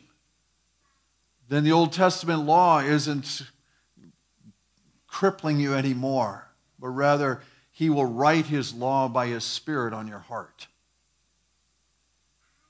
then 1.49 1.64
the 1.64 1.73
Old 1.73 1.92
Testament 1.92 2.47
law 2.47 2.80
isn't 2.80 3.42
crippling 5.06 5.61
you 5.61 5.75
anymore, 5.75 6.49
but 6.80 6.88
rather 6.88 7.42
he 7.71 7.90
will 7.90 8.06
write 8.06 8.47
his 8.47 8.73
law 8.73 9.06
by 9.06 9.26
his 9.26 9.44
spirit 9.44 9.92
on 9.92 10.09
your 10.09 10.21
heart. 10.21 10.66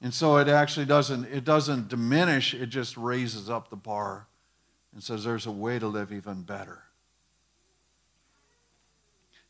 And 0.03 0.13
so 0.13 0.37
it 0.39 0.49
actually 0.49 0.87
doesn't, 0.87 1.27
it 1.27 1.45
doesn't 1.45 1.89
diminish, 1.89 2.55
it 2.55 2.67
just 2.67 2.97
raises 2.97 3.49
up 3.49 3.71
the 3.71 3.77
bar 3.77 4.27
and 4.93 5.01
says 5.01 5.23
there's 5.23 5.47
a 5.47 5.53
way 5.53 5.79
to 5.79 5.87
live 5.87 6.13
even 6.13 6.43
better. 6.43 6.83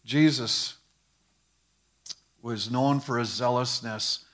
Jesus 0.04 0.76
was 2.42 2.70
known 2.70 3.00
for 3.00 3.18
his 3.18 3.30
zealousness 3.30 4.26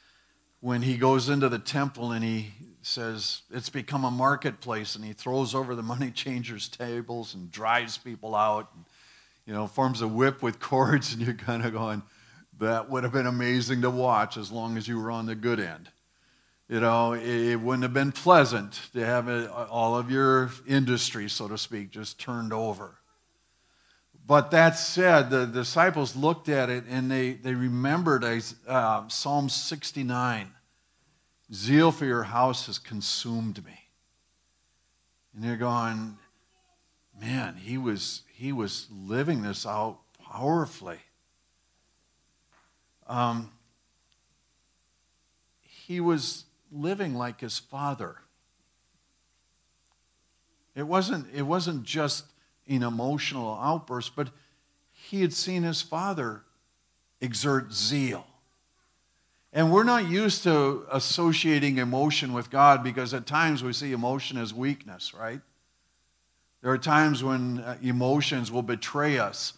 when 0.60 0.82
he 0.82 0.96
goes 0.96 1.28
into 1.28 1.48
the 1.48 1.58
temple 1.58 2.10
and 2.10 2.24
he 2.24 2.52
says 2.82 3.42
it's 3.52 3.68
become 3.68 4.04
a 4.04 4.10
marketplace 4.10 4.96
and 4.96 5.04
he 5.04 5.12
throws 5.12 5.54
over 5.54 5.76
the 5.76 5.82
money 5.82 6.10
changers' 6.14 6.68
tables 6.68 7.34
and 7.34 7.52
drives 7.52 7.96
people 7.96 8.34
out. 8.34 8.70
And, 8.74 8.84
you 9.46 9.54
know, 9.54 9.68
forms 9.68 10.02
a 10.02 10.08
whip 10.08 10.42
with 10.42 10.58
cords, 10.60 11.12
and 11.12 11.22
you're 11.22 11.34
kind 11.34 11.64
of 11.64 11.72
going, 11.72 12.02
that 12.58 12.90
would 12.90 13.04
have 13.04 13.12
been 13.12 13.26
amazing 13.26 13.82
to 13.82 13.90
watch 13.90 14.36
as 14.36 14.50
long 14.50 14.76
as 14.76 14.88
you 14.88 15.00
were 15.00 15.12
on 15.12 15.26
the 15.26 15.36
good 15.36 15.60
end. 15.60 15.88
You 16.68 16.80
know, 16.80 17.14
it 17.14 17.56
wouldn't 17.56 17.82
have 17.84 17.94
been 17.94 18.12
pleasant 18.12 18.80
to 18.92 19.04
have 19.04 19.26
all 19.70 19.96
of 19.96 20.10
your 20.10 20.50
industry, 20.66 21.30
so 21.30 21.48
to 21.48 21.56
speak, 21.56 21.90
just 21.90 22.20
turned 22.20 22.52
over. 22.52 22.98
But 24.26 24.50
that 24.50 24.76
said, 24.76 25.30
the 25.30 25.46
disciples 25.46 26.14
looked 26.14 26.50
at 26.50 26.68
it 26.68 26.84
and 26.86 27.10
they, 27.10 27.32
they 27.32 27.54
remembered 27.54 28.22
uh, 28.66 29.08
Psalm 29.08 29.48
69 29.48 30.52
Zeal 31.50 31.90
for 31.90 32.04
your 32.04 32.24
house 32.24 32.66
has 32.66 32.78
consumed 32.78 33.64
me. 33.64 33.80
And 35.32 35.42
they're 35.42 35.56
going, 35.56 36.18
man, 37.18 37.56
he 37.56 37.78
was, 37.78 38.20
he 38.34 38.52
was 38.52 38.86
living 38.90 39.40
this 39.40 39.64
out 39.64 40.00
powerfully. 40.22 40.98
Um, 43.06 43.50
he 45.62 46.00
was 46.00 46.44
living 46.70 47.14
like 47.14 47.40
his 47.40 47.58
father. 47.58 48.16
It 50.74 50.86
wasn't, 50.86 51.26
it 51.34 51.42
wasn't 51.42 51.82
just 51.82 52.24
an 52.68 52.82
emotional 52.82 53.58
outburst, 53.60 54.14
but 54.14 54.28
he 54.92 55.22
had 55.22 55.32
seen 55.32 55.62
his 55.62 55.82
father 55.82 56.42
exert 57.20 57.72
zeal. 57.72 58.26
And 59.52 59.72
we're 59.72 59.84
not 59.84 60.08
used 60.08 60.42
to 60.44 60.84
associating 60.92 61.78
emotion 61.78 62.32
with 62.32 62.50
God 62.50 62.84
because 62.84 63.14
at 63.14 63.26
times 63.26 63.64
we 63.64 63.72
see 63.72 63.92
emotion 63.92 64.36
as 64.36 64.52
weakness, 64.52 65.14
right? 65.14 65.40
There 66.62 66.70
are 66.70 66.78
times 66.78 67.24
when 67.24 67.60
uh, 67.60 67.76
emotions 67.82 68.52
will 68.52 68.62
betray 68.62 69.18
us. 69.18 69.54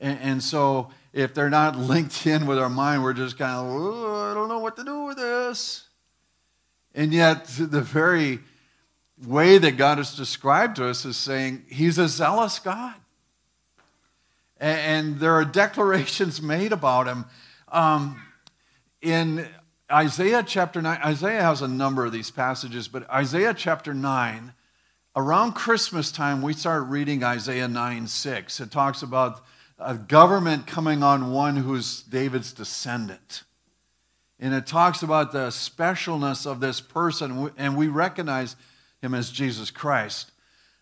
And, 0.00 0.18
and 0.20 0.42
so 0.42 0.90
if 1.12 1.32
they're 1.32 1.50
not 1.50 1.76
linked 1.78 2.26
in 2.26 2.46
with 2.46 2.58
our 2.58 2.68
mind, 2.68 3.02
we're 3.02 3.12
just 3.12 3.38
kind 3.38 3.66
of, 3.66 4.04
I 4.14 4.34
don't 4.34 4.48
know 4.48 4.58
what 4.58 4.76
to 4.76 4.84
do 4.84 5.04
with 5.04 5.16
this. 5.16 5.84
And 6.94 7.12
yet, 7.12 7.46
the 7.46 7.80
very 7.80 8.40
way 9.26 9.58
that 9.58 9.72
God 9.72 9.98
is 9.98 10.14
described 10.14 10.76
to 10.76 10.86
us 10.88 11.04
is 11.04 11.16
saying 11.16 11.64
He's 11.68 11.98
a 11.98 12.08
zealous 12.08 12.58
God. 12.58 12.94
And, 14.58 15.20
there 15.20 15.34
are 15.34 15.44
declarations 15.64 16.42
made 16.42 16.72
about 16.72 17.06
Him. 17.06 17.26
Um, 17.68 18.20
in 19.00 19.48
Isaiah 19.90 20.44
chapter 20.46 20.82
9, 20.82 21.00
Isaiah 21.04 21.42
has 21.42 21.62
a 21.62 21.68
number 21.68 22.04
of 22.04 22.12
these 22.12 22.30
passages, 22.30 22.88
but 22.88 23.08
Isaiah 23.10 23.54
chapter 23.54 23.94
9, 23.94 24.52
around 25.16 25.52
Christmas 25.52 26.12
time, 26.12 26.42
we 26.42 26.52
start 26.52 26.86
reading 26.88 27.24
Isaiah 27.24 27.68
9 27.68 28.06
6. 28.06 28.60
It 28.60 28.70
talks 28.70 29.02
about 29.02 29.42
a 29.78 29.94
government 29.94 30.66
coming 30.66 31.02
on 31.02 31.32
one 31.32 31.56
who's 31.56 32.02
David's 32.02 32.52
descendant. 32.52 33.42
And 34.40 34.54
it 34.54 34.66
talks 34.66 35.02
about 35.02 35.32
the 35.32 35.48
specialness 35.48 36.50
of 36.50 36.60
this 36.60 36.80
person, 36.80 37.50
and 37.58 37.76
we 37.76 37.88
recognize 37.88 38.56
him 39.02 39.14
as 39.14 39.30
Jesus 39.30 39.70
Christ. 39.70 40.32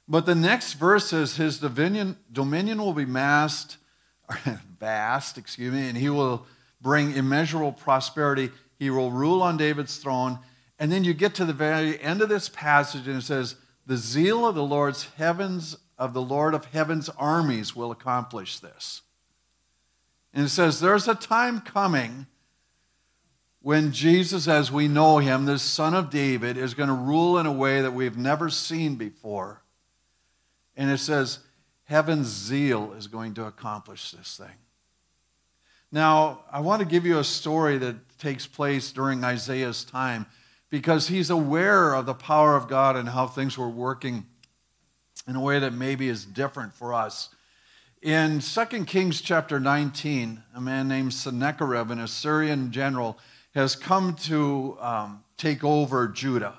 But 0.06 0.26
the 0.26 0.36
next 0.36 0.74
verse 0.74 1.08
says, 1.08 1.36
His 1.36 1.58
dominion, 1.58 2.16
dominion 2.32 2.78
will 2.78 2.94
be 2.94 3.04
massed, 3.04 3.76
vast, 4.80 5.36
excuse 5.36 5.72
me, 5.72 5.88
and 5.88 5.98
he 5.98 6.08
will 6.08 6.46
bring 6.80 7.14
immeasurable 7.14 7.72
prosperity. 7.72 8.50
He 8.78 8.90
will 8.90 9.10
rule 9.10 9.42
on 9.42 9.56
David's 9.56 9.98
throne. 9.98 10.38
And 10.78 10.92
then 10.92 11.02
you 11.02 11.12
get 11.12 11.34
to 11.34 11.44
the 11.44 11.52
very 11.52 12.00
end 12.00 12.22
of 12.22 12.28
this 12.28 12.48
passage, 12.48 13.08
and 13.08 13.18
it 13.18 13.24
says, 13.24 13.56
The 13.86 13.96
zeal 13.96 14.46
of 14.46 14.54
the 14.54 14.62
Lord's 14.62 15.08
heavens, 15.16 15.76
of 15.98 16.14
the 16.14 16.22
Lord 16.22 16.54
of 16.54 16.66
heaven's 16.66 17.08
armies 17.10 17.74
will 17.74 17.90
accomplish 17.90 18.60
this. 18.60 19.02
And 20.32 20.46
it 20.46 20.50
says, 20.50 20.78
There's 20.78 21.08
a 21.08 21.16
time 21.16 21.60
coming 21.60 22.28
when 23.60 23.92
Jesus, 23.92 24.46
as 24.46 24.70
we 24.70 24.88
know 24.88 25.18
him, 25.18 25.44
this 25.44 25.62
son 25.62 25.94
of 25.94 26.10
David, 26.10 26.56
is 26.56 26.74
going 26.74 26.88
to 26.88 26.94
rule 26.94 27.38
in 27.38 27.46
a 27.46 27.52
way 27.52 27.80
that 27.80 27.92
we've 27.92 28.16
never 28.16 28.48
seen 28.48 28.96
before. 28.96 29.62
And 30.76 30.90
it 30.90 30.98
says, 30.98 31.40
Heaven's 31.84 32.28
zeal 32.28 32.92
is 32.92 33.06
going 33.06 33.34
to 33.34 33.46
accomplish 33.46 34.10
this 34.10 34.36
thing. 34.36 34.56
Now, 35.90 36.40
I 36.52 36.60
want 36.60 36.80
to 36.80 36.86
give 36.86 37.06
you 37.06 37.18
a 37.18 37.24
story 37.24 37.78
that 37.78 38.18
takes 38.18 38.46
place 38.46 38.92
during 38.92 39.24
Isaiah's 39.24 39.84
time 39.84 40.26
because 40.68 41.08
he's 41.08 41.30
aware 41.30 41.94
of 41.94 42.04
the 42.04 42.14
power 42.14 42.56
of 42.56 42.68
God 42.68 42.94
and 42.94 43.08
how 43.08 43.26
things 43.26 43.56
were 43.56 43.70
working 43.70 44.26
in 45.26 45.34
a 45.34 45.40
way 45.40 45.58
that 45.58 45.72
maybe 45.72 46.08
is 46.08 46.26
different 46.26 46.74
for 46.74 46.92
us. 46.92 47.30
In 48.02 48.40
2 48.40 48.84
Kings 48.84 49.20
chapter 49.20 49.58
19, 49.58 50.42
a 50.54 50.60
man 50.60 50.88
named 50.88 51.14
Sennacherib, 51.14 51.90
an 51.90 51.98
Assyrian 51.98 52.70
general, 52.70 53.18
has 53.58 53.74
come 53.74 54.14
to 54.14 54.78
um, 54.80 55.24
take 55.36 55.64
over 55.64 56.06
Judah. 56.06 56.58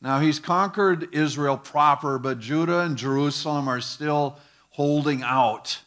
Now, 0.00 0.20
he's 0.20 0.38
conquered 0.38 1.14
Israel 1.14 1.58
proper, 1.58 2.18
but 2.18 2.40
Judah 2.40 2.80
and 2.80 2.96
Jerusalem 2.96 3.68
are 3.68 3.82
still 3.82 4.38
holding 4.70 5.22
out. 5.22 5.82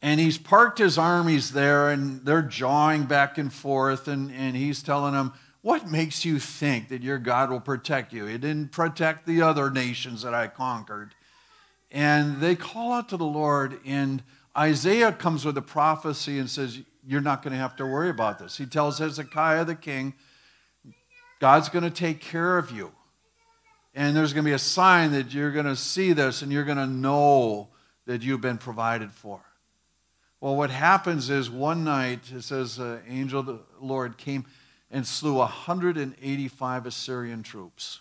And 0.00 0.20
he's 0.20 0.38
parked 0.38 0.78
his 0.78 0.96
armies 0.96 1.50
there, 1.50 1.90
and 1.90 2.24
they're 2.24 2.42
jawing 2.42 3.06
back 3.06 3.36
and 3.36 3.52
forth, 3.52 4.06
and, 4.06 4.30
and 4.30 4.54
he's 4.54 4.80
telling 4.80 5.14
them, 5.14 5.32
What 5.62 5.90
makes 5.90 6.24
you 6.24 6.38
think 6.38 6.88
that 6.90 7.02
your 7.02 7.18
God 7.18 7.50
will 7.50 7.58
protect 7.58 8.12
you? 8.12 8.26
He 8.26 8.38
didn't 8.38 8.70
protect 8.70 9.26
the 9.26 9.42
other 9.42 9.72
nations 9.72 10.22
that 10.22 10.34
I 10.34 10.46
conquered. 10.46 11.16
And 11.90 12.40
they 12.40 12.54
call 12.54 12.92
out 12.92 13.08
to 13.08 13.16
the 13.16 13.24
Lord, 13.24 13.80
and 13.84 14.22
Isaiah 14.56 15.10
comes 15.10 15.44
with 15.44 15.58
a 15.58 15.62
prophecy 15.62 16.38
and 16.38 16.48
says, 16.48 16.80
You're 17.08 17.22
not 17.22 17.42
going 17.42 17.54
to 17.54 17.58
have 17.58 17.74
to 17.76 17.86
worry 17.86 18.10
about 18.10 18.38
this. 18.38 18.58
He 18.58 18.66
tells 18.66 18.98
Hezekiah 18.98 19.64
the 19.64 19.74
king, 19.74 20.12
God's 21.40 21.70
going 21.70 21.84
to 21.84 21.90
take 21.90 22.20
care 22.20 22.58
of 22.58 22.70
you. 22.70 22.92
And 23.94 24.14
there's 24.14 24.34
going 24.34 24.44
to 24.44 24.50
be 24.50 24.54
a 24.54 24.58
sign 24.58 25.12
that 25.12 25.32
you're 25.32 25.50
going 25.50 25.64
to 25.64 25.74
see 25.74 26.12
this 26.12 26.42
and 26.42 26.52
you're 26.52 26.64
going 26.64 26.76
to 26.76 26.86
know 26.86 27.68
that 28.04 28.20
you've 28.20 28.42
been 28.42 28.58
provided 28.58 29.10
for. 29.10 29.40
Well, 30.42 30.54
what 30.54 30.68
happens 30.68 31.30
is 31.30 31.48
one 31.48 31.82
night, 31.82 32.30
it 32.30 32.42
says, 32.42 32.78
uh, 32.78 32.98
angel 33.08 33.40
of 33.40 33.46
the 33.46 33.60
Lord 33.80 34.18
came 34.18 34.44
and 34.90 35.06
slew 35.06 35.36
185 35.36 36.84
Assyrian 36.84 37.42
troops. 37.42 38.00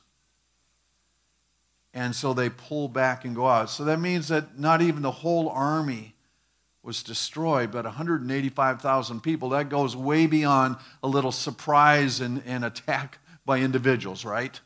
And 1.93 2.13
so 2.13 2.34
they 2.34 2.50
pull 2.50 2.89
back 2.89 3.24
and 3.24 3.34
go 3.34 3.48
out. 3.48 3.70
So 3.70 3.86
that 3.86 4.02
means 4.02 4.28
that 4.28 4.60
not 4.60 4.82
even 4.82 5.02
the 5.02 5.12
whole 5.12 5.48
army 5.48 6.13
was 6.88 7.04
destroyed, 7.04 7.69
but 7.69 7.84
185,000 7.84 9.19
people. 9.19 9.50
That 9.50 9.67
goes 9.67 9.93
way 9.93 10.26
beyond 10.26 10.78
a 11.04 11.08
little 11.10 11.34
surprise 11.34 12.21
and, 12.21 12.41
and 12.45 12.63
attack 12.63 13.19
by 13.45 13.60
individuals, 13.60 14.23
right? 14.23 14.58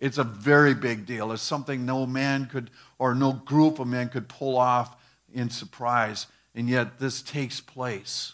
It's 0.00 0.16
a 0.16 0.24
very 0.24 0.72
big 0.72 1.04
deal. 1.04 1.32
It's 1.32 1.42
something 1.42 1.84
no 1.84 2.06
man 2.06 2.46
could, 2.46 2.70
or 2.98 3.14
no 3.14 3.34
group 3.34 3.78
of 3.78 3.88
men 3.88 4.08
could 4.08 4.26
pull 4.26 4.56
off 4.56 4.96
in 5.30 5.50
surprise, 5.50 6.26
and 6.54 6.66
yet 6.66 6.98
this 6.98 7.20
takes 7.20 7.60
place. 7.60 8.32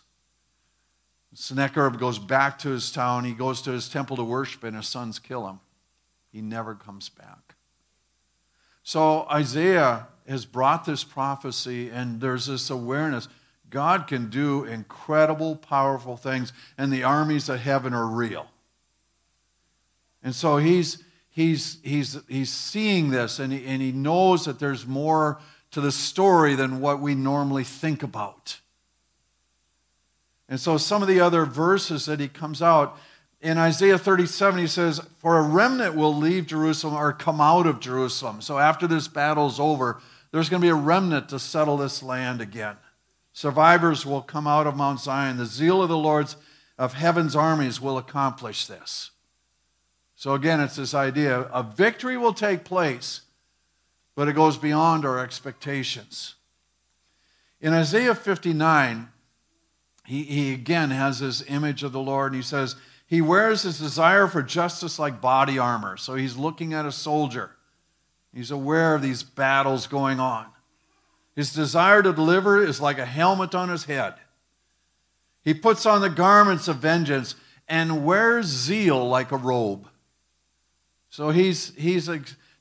Sennacherib 1.34 1.98
goes 1.98 2.20
back 2.20 2.60
to 2.60 2.68
his 2.68 2.92
town. 2.92 3.24
He 3.24 3.32
goes 3.32 3.60
to 3.62 3.72
his 3.72 3.88
temple 3.88 4.16
to 4.18 4.24
worship, 4.24 4.62
and 4.62 4.76
his 4.76 4.86
sons 4.86 5.18
kill 5.18 5.48
him. 5.48 5.58
He 6.30 6.42
never 6.42 6.76
comes 6.76 7.08
back. 7.08 7.56
So 8.84 9.26
Isaiah 9.28 10.06
has 10.28 10.44
brought 10.44 10.84
this 10.84 11.04
prophecy, 11.04 11.90
and 11.90 12.20
there's 12.20 12.46
this 12.46 12.70
awareness 12.70 13.28
God 13.68 14.06
can 14.06 14.30
do 14.30 14.64
incredible, 14.64 15.56
powerful 15.56 16.16
things, 16.16 16.52
and 16.78 16.92
the 16.92 17.02
armies 17.02 17.48
of 17.48 17.60
heaven 17.60 17.92
are 17.94 18.06
real. 18.06 18.46
And 20.22 20.34
so 20.34 20.58
he's, 20.58 21.02
he's, 21.30 21.78
he's, 21.82 22.18
he's 22.28 22.50
seeing 22.50 23.10
this, 23.10 23.38
and 23.38 23.52
he, 23.52 23.66
and 23.66 23.82
he 23.82 23.92
knows 23.92 24.44
that 24.44 24.58
there's 24.58 24.86
more 24.86 25.40
to 25.72 25.80
the 25.80 25.92
story 25.92 26.54
than 26.54 26.80
what 26.80 27.00
we 27.00 27.14
normally 27.14 27.64
think 27.64 28.02
about. 28.02 28.60
And 30.48 30.60
so 30.60 30.76
some 30.76 31.02
of 31.02 31.08
the 31.08 31.20
other 31.20 31.44
verses 31.44 32.06
that 32.06 32.20
he 32.20 32.28
comes 32.28 32.62
out, 32.62 32.96
in 33.40 33.58
Isaiah 33.58 33.98
37, 33.98 34.60
he 34.60 34.66
says, 34.66 35.00
For 35.18 35.38
a 35.38 35.42
remnant 35.42 35.94
will 35.94 36.14
leave 36.14 36.46
Jerusalem 36.46 36.94
or 36.94 37.12
come 37.12 37.40
out 37.40 37.66
of 37.66 37.80
Jerusalem. 37.80 38.40
So 38.40 38.58
after 38.58 38.86
this 38.86 39.08
battle's 39.08 39.60
over, 39.60 40.00
there's 40.30 40.48
going 40.48 40.60
to 40.60 40.64
be 40.64 40.70
a 40.70 40.74
remnant 40.74 41.28
to 41.30 41.38
settle 41.38 41.76
this 41.76 42.02
land 42.02 42.40
again. 42.40 42.76
Survivors 43.32 44.06
will 44.06 44.22
come 44.22 44.46
out 44.46 44.66
of 44.66 44.76
Mount 44.76 45.00
Zion. 45.00 45.36
The 45.36 45.46
zeal 45.46 45.82
of 45.82 45.88
the 45.88 45.96
Lord's 45.96 46.36
of 46.78 46.94
heaven's 46.94 47.34
armies 47.34 47.80
will 47.80 47.98
accomplish 47.98 48.66
this. 48.66 49.10
So 50.14 50.34
again, 50.34 50.60
it's 50.60 50.76
this 50.76 50.94
idea 50.94 51.42
a 51.52 51.62
victory 51.62 52.16
will 52.16 52.32
take 52.32 52.64
place, 52.64 53.22
but 54.14 54.28
it 54.28 54.34
goes 54.34 54.56
beyond 54.56 55.04
our 55.04 55.18
expectations. 55.18 56.34
In 57.60 57.72
Isaiah 57.72 58.14
59, 58.14 59.08
he, 60.06 60.22
he 60.22 60.54
again 60.54 60.90
has 60.90 61.20
this 61.20 61.42
image 61.48 61.82
of 61.82 61.92
the 61.92 62.00
Lord, 62.00 62.32
and 62.32 62.42
he 62.42 62.46
says, 62.46 62.76
He 63.06 63.20
wears 63.20 63.62
his 63.62 63.78
desire 63.78 64.26
for 64.26 64.42
justice 64.42 64.98
like 64.98 65.20
body 65.20 65.58
armor. 65.58 65.96
So 65.96 66.14
he's 66.14 66.36
looking 66.36 66.72
at 66.72 66.86
a 66.86 66.92
soldier. 66.92 67.55
He's 68.36 68.50
aware 68.50 68.94
of 68.94 69.00
these 69.00 69.22
battles 69.22 69.86
going 69.86 70.20
on. 70.20 70.44
His 71.34 71.54
desire 71.54 72.02
to 72.02 72.12
deliver 72.12 72.62
is 72.62 72.82
like 72.82 72.98
a 72.98 73.06
helmet 73.06 73.54
on 73.54 73.70
his 73.70 73.84
head. 73.84 74.12
He 75.42 75.54
puts 75.54 75.86
on 75.86 76.02
the 76.02 76.10
garments 76.10 76.68
of 76.68 76.76
vengeance 76.76 77.34
and 77.66 78.04
wears 78.04 78.44
zeal 78.44 79.08
like 79.08 79.32
a 79.32 79.38
robe. 79.38 79.88
So 81.08 81.30
he's, 81.30 81.74
he's 81.76 82.10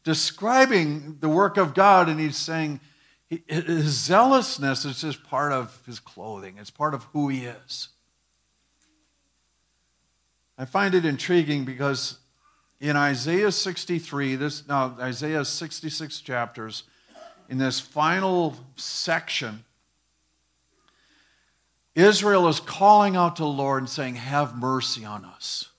describing 0.05 1.17
the 1.19 1.27
work 1.27 1.57
of 1.57 1.73
God 1.73 2.07
and 2.07 2.21
he's 2.21 2.37
saying 2.37 2.79
his 3.27 4.05
zealousness 4.05 4.85
is 4.85 5.01
just 5.01 5.25
part 5.25 5.51
of 5.51 5.83
his 5.85 5.99
clothing, 5.99 6.55
it's 6.57 6.69
part 6.69 6.93
of 6.93 7.03
who 7.11 7.27
he 7.27 7.47
is. 7.47 7.89
I 10.57 10.63
find 10.63 10.95
it 10.95 11.03
intriguing 11.03 11.65
because 11.65 12.19
in 12.79 12.95
Isaiah 12.95 13.51
63, 13.51 14.35
this 14.35 14.67
now 14.67 14.95
Isaiah 14.99 15.45
66 15.45 16.21
chapters, 16.21 16.83
in 17.49 17.57
this 17.57 17.79
final 17.79 18.55
section, 18.75 19.63
Israel 21.93 22.47
is 22.47 22.59
calling 22.59 23.15
out 23.15 23.37
to 23.37 23.43
the 23.43 23.47
Lord 23.47 23.83
and 23.83 23.89
saying, 23.89 24.15
Have 24.15 24.57
mercy 24.57 25.05
on 25.05 25.23
us. 25.23 25.69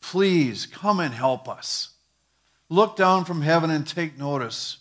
Please 0.00 0.66
come 0.66 1.00
and 1.00 1.14
help 1.14 1.48
us. 1.48 1.90
Look 2.68 2.96
down 2.96 3.24
from 3.24 3.42
heaven 3.42 3.70
and 3.70 3.86
take 3.86 4.18
notice. 4.18 4.78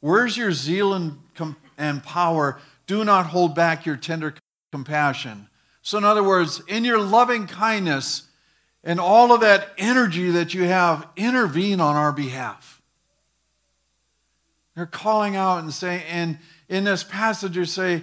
Where's 0.00 0.36
your 0.36 0.52
zeal 0.52 0.92
and, 0.92 1.18
and 1.78 2.02
power? 2.02 2.60
Do 2.86 3.04
not 3.04 3.26
hold 3.26 3.54
back 3.54 3.86
your 3.86 3.96
tender 3.96 4.34
compassion. 4.70 5.48
So, 5.82 5.98
in 5.98 6.04
other 6.04 6.22
words, 6.22 6.60
in 6.68 6.84
your 6.84 6.98
loving 6.98 7.46
kindness 7.46 8.25
and 8.86 9.00
all 9.00 9.32
of 9.32 9.40
that 9.40 9.68
energy 9.76 10.30
that 10.30 10.54
you 10.54 10.62
have, 10.62 11.06
intervene 11.16 11.80
on 11.80 11.96
our 11.96 12.12
behalf. 12.12 12.80
They're 14.76 14.86
calling 14.86 15.34
out 15.34 15.58
and 15.58 15.74
saying, 15.74 16.04
and 16.08 16.38
in 16.68 16.84
this 16.84 17.02
passage, 17.02 17.56
you 17.56 17.66
say, 17.66 18.02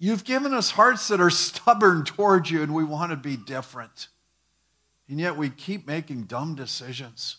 You've 0.00 0.24
given 0.24 0.52
us 0.52 0.72
hearts 0.72 1.08
that 1.08 1.20
are 1.20 1.30
stubborn 1.30 2.04
towards 2.04 2.50
you, 2.50 2.62
and 2.62 2.74
we 2.74 2.84
want 2.84 3.12
to 3.12 3.16
be 3.16 3.36
different. 3.36 4.08
And 5.08 5.20
yet 5.20 5.36
we 5.36 5.50
keep 5.50 5.86
making 5.86 6.24
dumb 6.24 6.56
decisions. 6.56 7.36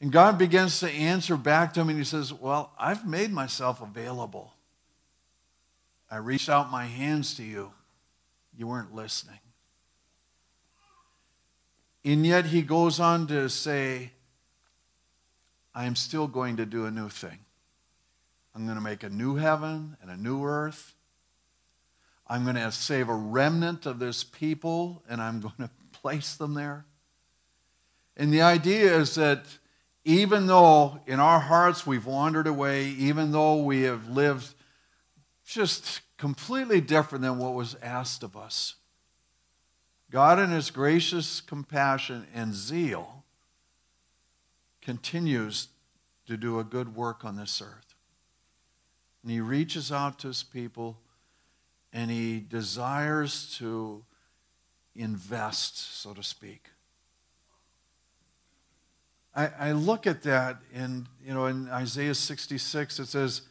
And 0.00 0.12
God 0.12 0.38
begins 0.38 0.78
to 0.80 0.90
answer 0.90 1.36
back 1.36 1.72
to 1.74 1.80
him, 1.80 1.88
and 1.88 1.98
he 1.98 2.04
says, 2.04 2.32
Well, 2.32 2.72
I've 2.78 3.06
made 3.06 3.32
myself 3.32 3.80
available. 3.80 4.52
I 6.10 6.18
reached 6.18 6.48
out 6.48 6.70
my 6.70 6.84
hands 6.84 7.34
to 7.36 7.42
you. 7.42 7.72
You 8.60 8.66
weren't 8.66 8.94
listening. 8.94 9.38
And 12.04 12.26
yet 12.26 12.44
he 12.44 12.60
goes 12.60 13.00
on 13.00 13.26
to 13.28 13.48
say, 13.48 14.10
I 15.74 15.86
am 15.86 15.96
still 15.96 16.26
going 16.26 16.58
to 16.58 16.66
do 16.66 16.84
a 16.84 16.90
new 16.90 17.08
thing. 17.08 17.38
I'm 18.54 18.66
going 18.66 18.76
to 18.76 18.82
make 18.82 19.02
a 19.02 19.08
new 19.08 19.36
heaven 19.36 19.96
and 20.02 20.10
a 20.10 20.16
new 20.18 20.44
earth. 20.44 20.94
I'm 22.28 22.44
going 22.44 22.56
to 22.56 22.70
save 22.70 23.08
a 23.08 23.14
remnant 23.14 23.86
of 23.86 23.98
this 23.98 24.24
people 24.24 25.02
and 25.08 25.22
I'm 25.22 25.40
going 25.40 25.54
to 25.58 25.70
place 25.92 26.34
them 26.34 26.52
there. 26.52 26.84
And 28.14 28.30
the 28.30 28.42
idea 28.42 28.94
is 28.94 29.14
that 29.14 29.46
even 30.04 30.48
though 30.48 31.00
in 31.06 31.18
our 31.18 31.40
hearts 31.40 31.86
we've 31.86 32.04
wandered 32.04 32.46
away, 32.46 32.88
even 32.88 33.32
though 33.32 33.62
we 33.62 33.84
have 33.84 34.10
lived 34.10 34.52
just 35.46 36.02
completely 36.20 36.82
different 36.82 37.22
than 37.22 37.38
what 37.38 37.54
was 37.54 37.74
asked 37.82 38.22
of 38.22 38.36
us, 38.36 38.74
God, 40.10 40.38
in 40.38 40.50
His 40.50 40.70
gracious 40.70 41.40
compassion 41.40 42.26
and 42.34 42.52
zeal, 42.52 43.24
continues 44.82 45.68
to 46.26 46.36
do 46.36 46.58
a 46.58 46.64
good 46.64 46.94
work 46.94 47.24
on 47.24 47.36
this 47.36 47.62
earth. 47.62 47.94
And 49.22 49.32
he 49.32 49.40
reaches 49.40 49.90
out 49.90 50.18
to 50.18 50.28
his 50.28 50.42
people 50.42 50.98
and 51.90 52.10
he 52.10 52.40
desires 52.40 53.56
to 53.58 54.04
invest, 54.94 56.02
so 56.02 56.12
to 56.12 56.22
speak. 56.22 56.68
I, 59.34 59.50
I 59.58 59.72
look 59.72 60.06
at 60.06 60.22
that 60.24 60.58
and 60.74 61.06
you 61.24 61.32
know 61.32 61.46
in 61.46 61.70
Isaiah 61.70 62.14
66 62.14 62.98
it 62.98 63.06
says, 63.06 63.42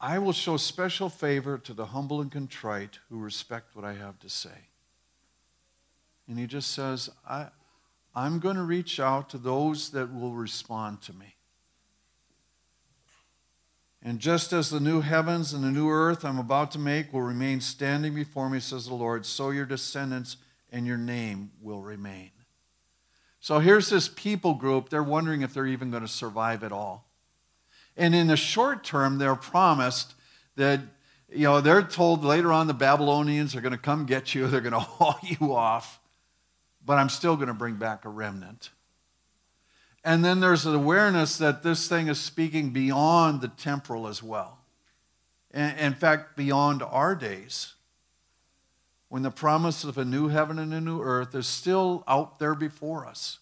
I 0.00 0.18
will 0.18 0.32
show 0.32 0.56
special 0.56 1.08
favor 1.08 1.56
to 1.58 1.72
the 1.72 1.86
humble 1.86 2.20
and 2.20 2.30
contrite 2.30 2.98
who 3.08 3.18
respect 3.18 3.74
what 3.74 3.84
I 3.84 3.94
have 3.94 4.18
to 4.20 4.28
say. 4.28 4.68
And 6.28 6.38
he 6.38 6.46
just 6.46 6.72
says, 6.72 7.08
I, 7.28 7.48
I'm 8.14 8.38
going 8.38 8.56
to 8.56 8.62
reach 8.62 9.00
out 9.00 9.30
to 9.30 9.38
those 9.38 9.90
that 9.90 10.12
will 10.12 10.32
respond 10.32 11.02
to 11.02 11.12
me. 11.12 11.36
And 14.02 14.18
just 14.18 14.52
as 14.52 14.70
the 14.70 14.80
new 14.80 15.00
heavens 15.00 15.52
and 15.52 15.64
the 15.64 15.70
new 15.70 15.88
earth 15.90 16.24
I'm 16.24 16.38
about 16.38 16.70
to 16.72 16.78
make 16.78 17.12
will 17.12 17.22
remain 17.22 17.60
standing 17.60 18.14
before 18.14 18.48
me, 18.48 18.60
says 18.60 18.86
the 18.86 18.94
Lord, 18.94 19.26
so 19.26 19.50
your 19.50 19.66
descendants 19.66 20.36
and 20.70 20.86
your 20.86 20.98
name 20.98 21.50
will 21.60 21.82
remain. 21.82 22.30
So 23.40 23.58
here's 23.60 23.88
this 23.88 24.08
people 24.08 24.54
group. 24.54 24.90
They're 24.90 25.02
wondering 25.02 25.42
if 25.42 25.54
they're 25.54 25.66
even 25.66 25.90
going 25.90 26.02
to 26.02 26.08
survive 26.08 26.62
at 26.62 26.72
all. 26.72 27.05
And 27.96 28.14
in 28.14 28.26
the 28.26 28.36
short 28.36 28.84
term, 28.84 29.18
they're 29.18 29.36
promised 29.36 30.14
that, 30.56 30.80
you 31.30 31.44
know, 31.44 31.60
they're 31.60 31.82
told 31.82 32.24
later 32.24 32.52
on 32.52 32.66
the 32.66 32.74
Babylonians 32.74 33.54
are 33.56 33.60
going 33.60 33.72
to 33.72 33.78
come 33.78 34.06
get 34.06 34.34
you, 34.34 34.46
they're 34.48 34.60
going 34.60 34.72
to 34.72 34.80
haul 34.80 35.18
you 35.22 35.54
off 35.54 36.00
but 36.86 36.98
I'm 36.98 37.08
still 37.08 37.34
going 37.34 37.48
to 37.48 37.54
bring 37.54 37.74
back 37.74 38.04
a 38.04 38.08
remnant. 38.08 38.70
And 40.04 40.24
then 40.24 40.38
there's 40.38 40.64
an 40.64 40.74
awareness 40.74 41.36
that 41.38 41.64
this 41.64 41.88
thing 41.88 42.06
is 42.06 42.20
speaking 42.20 42.70
beyond 42.70 43.40
the 43.40 43.48
temporal 43.48 44.06
as 44.06 44.22
well. 44.22 44.60
In 45.52 45.94
fact, 45.94 46.36
beyond 46.36 46.82
our 46.82 47.16
days. 47.16 47.74
When 49.08 49.22
the 49.22 49.30
promise 49.30 49.82
of 49.82 49.98
a 49.98 50.04
new 50.04 50.28
heaven 50.28 50.58
and 50.58 50.72
a 50.72 50.80
new 50.80 51.00
earth 51.00 51.34
is 51.34 51.46
still 51.46 52.04
out 52.06 52.38
there 52.38 52.54
before 52.54 53.04
us. 53.04 53.38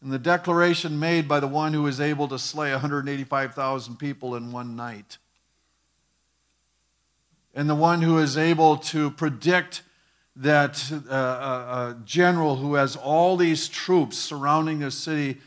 And 0.00 0.12
the 0.12 0.18
declaration 0.18 0.98
made 0.98 1.26
by 1.26 1.40
the 1.40 1.48
one 1.48 1.72
who 1.72 1.86
is 1.86 2.00
able 2.00 2.28
to 2.28 2.38
slay 2.38 2.70
185,000 2.70 3.96
people 3.96 4.36
in 4.36 4.52
one 4.52 4.76
night. 4.76 5.18
And 7.54 7.68
the 7.68 7.74
one 7.74 8.02
who 8.02 8.18
is 8.18 8.38
able 8.38 8.76
to 8.76 9.10
predict 9.10 9.82
that 10.36 10.92
uh, 11.10 11.14
a, 11.14 11.18
a 11.18 11.96
general 12.04 12.56
who 12.56 12.74
has 12.74 12.94
all 12.94 13.36
these 13.36 13.68
troops 13.68 14.16
surrounding 14.16 14.78
the 14.78 14.90
city, 14.92 15.38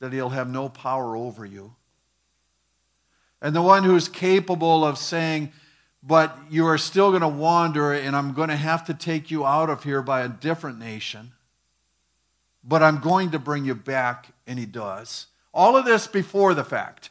that 0.00 0.12
he'll 0.12 0.28
have 0.28 0.50
no 0.50 0.68
power 0.68 1.16
over 1.16 1.46
you. 1.46 1.74
And 3.40 3.56
the 3.56 3.62
one 3.62 3.84
who's 3.84 4.08
capable 4.08 4.84
of 4.84 4.98
saying, 4.98 5.52
but 6.02 6.36
you 6.50 6.66
are 6.66 6.78
still 6.78 7.10
going 7.10 7.22
to 7.22 7.28
wander, 7.28 7.92
and 7.92 8.14
I'm 8.14 8.32
going 8.32 8.50
to 8.50 8.56
have 8.56 8.84
to 8.86 8.94
take 8.94 9.30
you 9.30 9.46
out 9.46 9.70
of 9.70 9.84
here 9.84 10.02
by 10.02 10.22
a 10.22 10.28
different 10.28 10.78
nation. 10.78 11.32
But 12.66 12.82
I'm 12.82 12.98
going 12.98 13.30
to 13.30 13.38
bring 13.38 13.64
you 13.64 13.74
back, 13.74 14.28
and 14.46 14.58
he 14.58 14.66
does. 14.66 15.26
All 15.54 15.76
of 15.76 15.84
this 15.84 16.06
before 16.06 16.52
the 16.52 16.64
fact 16.64 17.10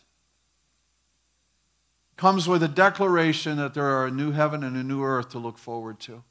comes 2.18 2.48
with 2.48 2.62
a 2.62 2.68
declaration 2.68 3.58
that 3.58 3.74
there 3.74 3.86
are 3.86 4.06
a 4.06 4.12
new 4.12 4.32
heaven 4.32 4.64
and 4.64 4.76
a 4.76 4.84
new 4.84 5.04
earth 5.04 5.30
to 5.30 5.40
look 5.40 5.58
forward 5.58 6.00
to. 6.02 6.24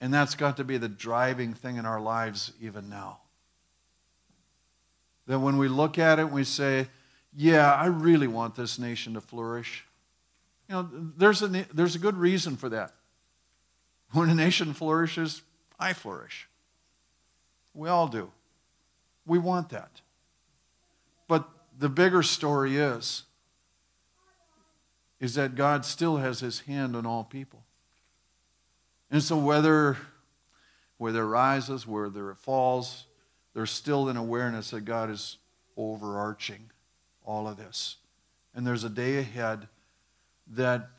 And 0.00 0.12
that's 0.12 0.34
got 0.34 0.56
to 0.56 0.64
be 0.64 0.78
the 0.78 0.88
driving 0.88 1.54
thing 1.54 1.76
in 1.76 1.86
our 1.86 2.00
lives 2.00 2.52
even 2.60 2.88
now. 2.88 3.18
That 5.26 5.38
when 5.38 5.58
we 5.58 5.68
look 5.68 5.98
at 5.98 6.18
it, 6.18 6.30
we 6.30 6.44
say, 6.44 6.88
yeah, 7.34 7.72
I 7.72 7.86
really 7.86 8.26
want 8.26 8.54
this 8.54 8.78
nation 8.78 9.14
to 9.14 9.20
flourish. 9.20 9.84
You 10.68 10.74
know, 10.74 10.88
there's 11.16 11.42
a, 11.42 11.48
there's 11.48 11.94
a 11.94 12.00
good 12.00 12.16
reason 12.16 12.56
for 12.56 12.68
that. 12.70 12.92
When 14.12 14.28
a 14.28 14.34
nation 14.34 14.74
flourishes, 14.74 15.42
I 15.78 15.92
flourish. 15.92 16.48
We 17.74 17.88
all 17.88 18.08
do. 18.08 18.30
We 19.26 19.38
want 19.38 19.70
that. 19.70 20.00
But 21.28 21.48
the 21.78 21.88
bigger 21.88 22.22
story 22.22 22.76
is, 22.76 23.24
is 25.20 25.34
that 25.34 25.54
God 25.54 25.84
still 25.84 26.16
has 26.16 26.40
his 26.40 26.60
hand 26.60 26.96
on 26.96 27.06
all 27.06 27.24
people. 27.24 27.62
And 29.10 29.22
so 29.22 29.36
whether 29.36 29.96
whether 31.02 31.22
it 31.22 31.26
rises, 31.26 31.84
whether 31.84 32.30
it 32.30 32.36
falls, 32.36 33.06
there's 33.54 33.72
still 33.72 34.08
an 34.08 34.16
awareness 34.16 34.70
that 34.70 34.82
God 34.82 35.10
is 35.10 35.36
overarching 35.76 36.70
all 37.24 37.48
of 37.48 37.56
this. 37.56 37.96
And 38.54 38.64
there's 38.64 38.84
a 38.84 38.88
day 38.88 39.18
ahead 39.18 39.66
that 40.52 40.90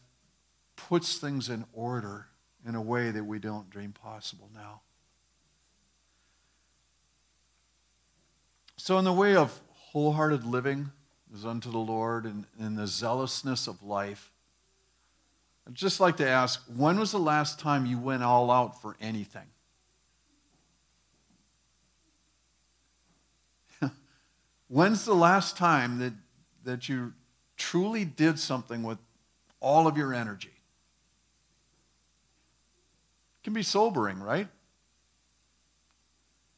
puts 0.76 1.20
things 1.20 1.48
in 1.48 1.64
order 1.72 2.28
in 2.68 2.76
a 2.76 2.82
way 2.82 3.12
that 3.12 3.24
we 3.24 3.40
don't 3.40 3.70
dream 3.70 3.94
possible 3.94 4.50
now. 4.54 4.82
So, 8.84 9.00
in 9.00 9.06
the 9.06 9.14
way 9.14 9.38
of 9.38 9.62
wholehearted 9.94 10.44
living 10.44 10.92
is 11.34 11.46
unto 11.46 11.72
the 11.72 11.78
Lord 11.78 12.26
and 12.26 12.44
in 12.60 12.76
the 12.76 12.86
zealousness 12.86 13.66
of 13.66 13.82
life, 13.82 14.30
I'd 15.66 15.74
just 15.74 16.02
like 16.02 16.18
to 16.18 16.28
ask 16.28 16.62
when 16.76 17.00
was 17.00 17.14
the 17.14 17.18
last 17.18 17.62
time 17.62 17.86
you 17.86 17.98
went 17.98 18.24
all 18.24 18.52
out 18.52 18.82
for 18.82 18.98
anything? 19.00 19.48
When's 24.68 25.06
the 25.06 25.16
last 25.16 25.56
time 25.56 26.00
that, 26.00 26.12
that 26.66 26.90
you 26.90 27.14
truly 27.56 28.04
did 28.04 28.38
something 28.38 28.84
with 28.84 28.98
all 29.62 29.88
of 29.88 29.98
your 29.98 30.14
energy? 30.14 30.52
It 33.40 33.44
can 33.46 33.54
be 33.54 33.64
sobering, 33.64 34.20
right? 34.20 34.50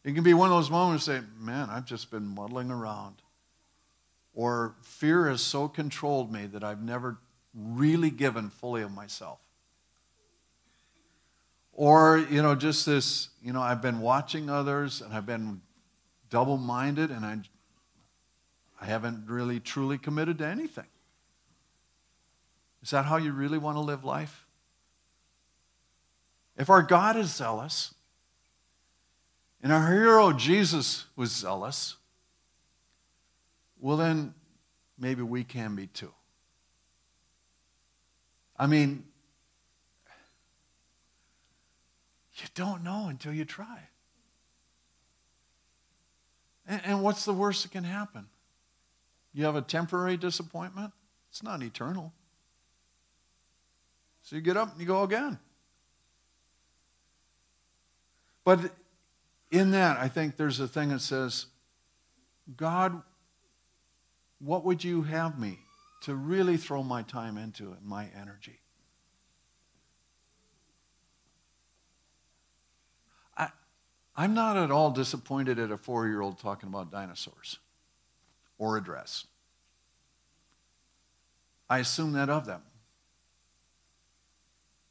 It 0.05 0.13
can 0.13 0.23
be 0.23 0.35
one 0.35 0.51
of 0.51 0.55
those 0.55 0.69
moments 0.69 1.05
say, 1.05 1.21
man, 1.39 1.67
I've 1.71 1.85
just 1.85 2.11
been 2.11 2.27
muddling 2.27 2.69
around. 2.69 3.15
Or 4.35 4.75
fear 4.83 5.27
has 5.29 5.41
so 5.41 5.67
controlled 5.67 6.31
me 6.31 6.45
that 6.45 6.63
I've 6.63 6.83
never 6.83 7.17
really 7.55 8.11
given 8.11 8.51
fully 8.51 8.83
of 8.83 8.91
myself. 8.91 9.39
Or, 11.73 12.19
you 12.29 12.43
know, 12.43 12.53
just 12.53 12.85
this, 12.85 13.29
you 13.41 13.51
know, 13.51 13.63
I've 13.63 13.81
been 13.81 13.99
watching 13.99 14.47
others 14.47 15.01
and 15.01 15.11
I've 15.11 15.25
been 15.25 15.61
double 16.29 16.57
minded 16.57 17.09
and 17.09 17.25
I, 17.25 17.39
I 18.79 18.85
haven't 18.85 19.27
really 19.27 19.59
truly 19.59 19.97
committed 19.97 20.37
to 20.37 20.45
anything. 20.45 20.85
Is 22.83 22.91
that 22.91 23.05
how 23.05 23.17
you 23.17 23.31
really 23.31 23.57
want 23.57 23.77
to 23.77 23.81
live 23.81 24.05
life? 24.05 24.45
If 26.57 26.69
our 26.69 26.83
God 26.83 27.17
is 27.17 27.33
zealous, 27.33 27.94
and 29.65 29.73
our 29.73 29.91
hero 29.91 30.31
Jesus 30.31 31.07
was 31.15 31.31
zealous, 31.31 31.95
well, 33.79 33.97
then 33.97 34.35
maybe 34.95 35.23
we 35.23 35.43
can 35.43 35.75
be 35.75 35.87
too. 35.87 36.11
I 38.59 38.67
mean, 38.67 39.05
you 42.35 42.45
don't 42.53 42.83
know 42.83 43.07
until 43.07 43.33
you 43.33 43.43
try. 43.43 43.79
And, 46.67 46.81
and, 46.85 47.01
what's 47.01 47.25
the 47.25 47.33
worst 47.33 47.63
that 47.63 47.71
can 47.71 47.85
happen? 47.85 48.27
You 49.33 49.45
have 49.45 49.55
a 49.55 49.63
temporary 49.63 50.15
disappointment? 50.15 50.93
It's 51.31 51.41
not 51.41 51.63
eternal. 51.63 52.13
So 54.21 54.35
you 54.35 54.43
get 54.43 54.57
up 54.57 54.73
and 54.73 54.79
you 54.79 54.85
go 54.85 55.01
again. 55.01 55.39
But 58.43 58.71
in 59.51 59.71
that, 59.71 59.97
I 59.97 60.07
think 60.07 60.37
there's 60.37 60.59
a 60.59 60.67
thing 60.67 60.89
that 60.89 61.01
says, 61.01 61.45
God, 62.55 63.01
what 64.39 64.63
would 64.65 64.83
you 64.83 65.03
have 65.03 65.39
me 65.39 65.59
to 66.01 66.15
really 66.15 66.57
throw 66.57 66.83
my 66.83 67.01
time 67.01 67.37
into 67.37 67.71
and 67.71 67.85
my 67.85 68.07
energy? 68.19 68.59
I, 73.37 73.49
I'm 74.15 74.33
not 74.33 74.57
at 74.57 74.71
all 74.71 74.91
disappointed 74.91 75.57
at 75.59 75.71
a 75.71 75.77
four 75.77 76.07
year 76.07 76.21
old 76.21 76.39
talking 76.39 76.69
about 76.69 76.91
dinosaurs 76.91 77.59
or 78.57 78.77
a 78.77 78.83
dress. 78.83 79.25
I 81.69 81.79
assume 81.79 82.13
that 82.13 82.29
of 82.29 82.45
them. 82.45 82.61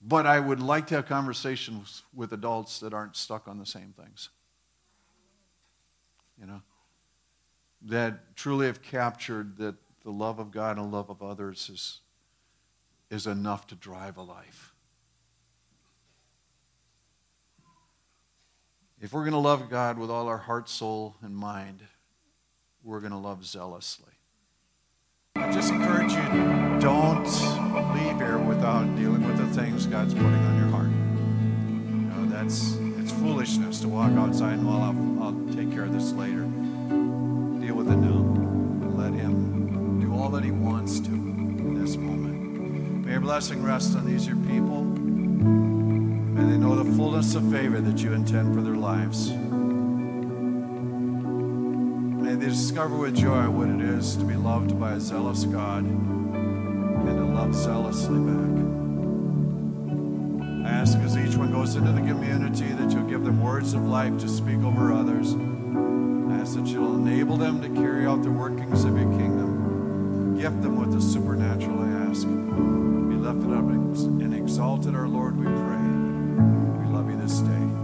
But 0.07 0.27
I 0.27 0.39
would 0.39 0.61
like 0.61 0.89
to 0.89 0.97
have 0.97 1.07
conversations 1.07 2.03
with 2.15 2.33
adults 2.33 2.81
that 2.81 2.93
aren't 2.93 3.17
stuck 3.17 3.49
on 3.49 3.59
the 3.59 3.65
same 3.65 3.95
things. 3.97 4.29
You 6.41 6.47
know? 6.47 6.63
That 7.83 8.37
truly 8.37 8.67
have 8.67 8.83
captured 8.83 9.59
that 9.59 9.77
the 10.03 10.11
love 10.11 10.39
of 10.39 10.51
God 10.51 10.79
and 10.79 10.93
love 10.93 11.11
of 11.11 11.23
others 11.23 11.69
is, 11.71 12.01
is 13.11 13.27
enough 13.27 13.67
to 13.69 13.75
drive 13.75 14.17
a 14.17 14.23
life. 14.23 14.75
If 19.01 19.13
we're 19.13 19.21
going 19.21 19.33
to 19.33 19.39
love 19.39 19.69
God 19.69 19.99
with 19.99 20.11
all 20.11 20.29
our 20.29 20.39
heart, 20.39 20.69
soul, 20.69 21.17
and 21.21 21.37
mind, 21.37 21.83
we're 22.83 23.01
going 23.01 23.13
to 23.13 23.19
love 23.19 23.45
zealously. 23.45 24.13
I 25.37 25.53
just 25.53 25.71
encourage 25.71 26.13
you 26.13 26.81
don't 26.81 27.25
leave 27.95 28.17
here 28.17 28.39
without 28.39 28.85
dealing 28.97 29.27
with 29.27 29.37
the 29.37 29.47
things 29.49 29.85
God's 29.85 30.15
putting 30.15 30.34
outside 34.25 34.65
well, 34.65 34.81
I'll, 34.81 35.23
I'll 35.23 35.55
take 35.55 35.71
care 35.71 35.85
of 35.85 35.93
this 35.93 36.13
later. 36.13 36.45
Deal 37.61 37.75
with 37.75 37.91
it 37.91 37.97
now 37.97 38.21
and 38.21 38.97
let 38.97 39.13
Him 39.13 40.01
do 40.01 40.15
all 40.15 40.31
that 40.31 40.43
He 40.43 40.51
wants 40.51 40.99
to 41.01 41.11
in 41.11 41.75
this 41.75 41.97
moment. 41.97 43.05
May 43.05 43.13
your 43.13 43.21
blessing 43.21 43.63
rest 43.63 43.95
on 43.95 44.07
these 44.07 44.27
your 44.27 44.37
people. 44.37 44.83
May 44.85 46.51
they 46.51 46.57
know 46.57 46.75
the 46.75 46.91
fullness 46.97 47.35
of 47.35 47.51
favor 47.51 47.83
that 47.83 47.99
you 47.99 48.15
intend 48.15 48.55
for 48.55 48.63
their 48.63 48.77
lives. 48.77 49.31
May 52.23 52.35
they 52.35 52.47
discover 52.47 52.97
with 52.97 53.15
joy 53.17 53.51
what 53.51 53.69
it 53.69 53.83
is 53.83 54.17
to 54.17 54.25
be 54.25 54.37
loved 54.37 54.81
by 54.81 54.93
a 54.93 55.01
zealous 55.01 55.45
God 55.45 55.85
and 55.85 57.07
to 57.07 57.25
love 57.27 57.55
zealously 57.55 58.21
back. 58.21 58.74
Goes 61.53 61.77
into 61.77 61.93
the 61.93 62.01
community 62.01 62.67
that 62.73 62.91
you'll 62.91 63.09
give 63.09 63.23
them 63.23 63.41
words 63.41 63.75
of 63.75 63.83
life 63.87 64.19
to 64.19 64.29
speak 64.29 64.59
over 64.65 64.93
others. 64.93 65.35
I 65.35 66.41
ask 66.41 66.57
that 66.57 66.67
you'll 66.67 66.97
enable 66.97 67.37
them 67.37 67.63
to 67.63 67.69
carry 67.81 68.07
out 68.07 68.23
the 68.23 68.31
workings 68.31 68.85
of 68.85 68.99
your 68.99 69.09
kingdom. 69.17 70.37
Gift 70.37 70.61
them 70.63 70.77
with 70.77 70.93
the 70.93 71.01
supernatural, 71.01 71.81
I 71.81 72.11
ask. 72.11 72.27
Be 72.27 73.15
lifted 73.15 73.53
up 73.53 73.65
and 73.71 74.35
exalted, 74.35 74.97
our 74.97 75.07
Lord, 75.07 75.39
we 75.39 75.45
pray. 75.45 76.83
We 76.83 76.93
love 76.93 77.09
you 77.09 77.17
this 77.17 77.39
day. 77.39 77.84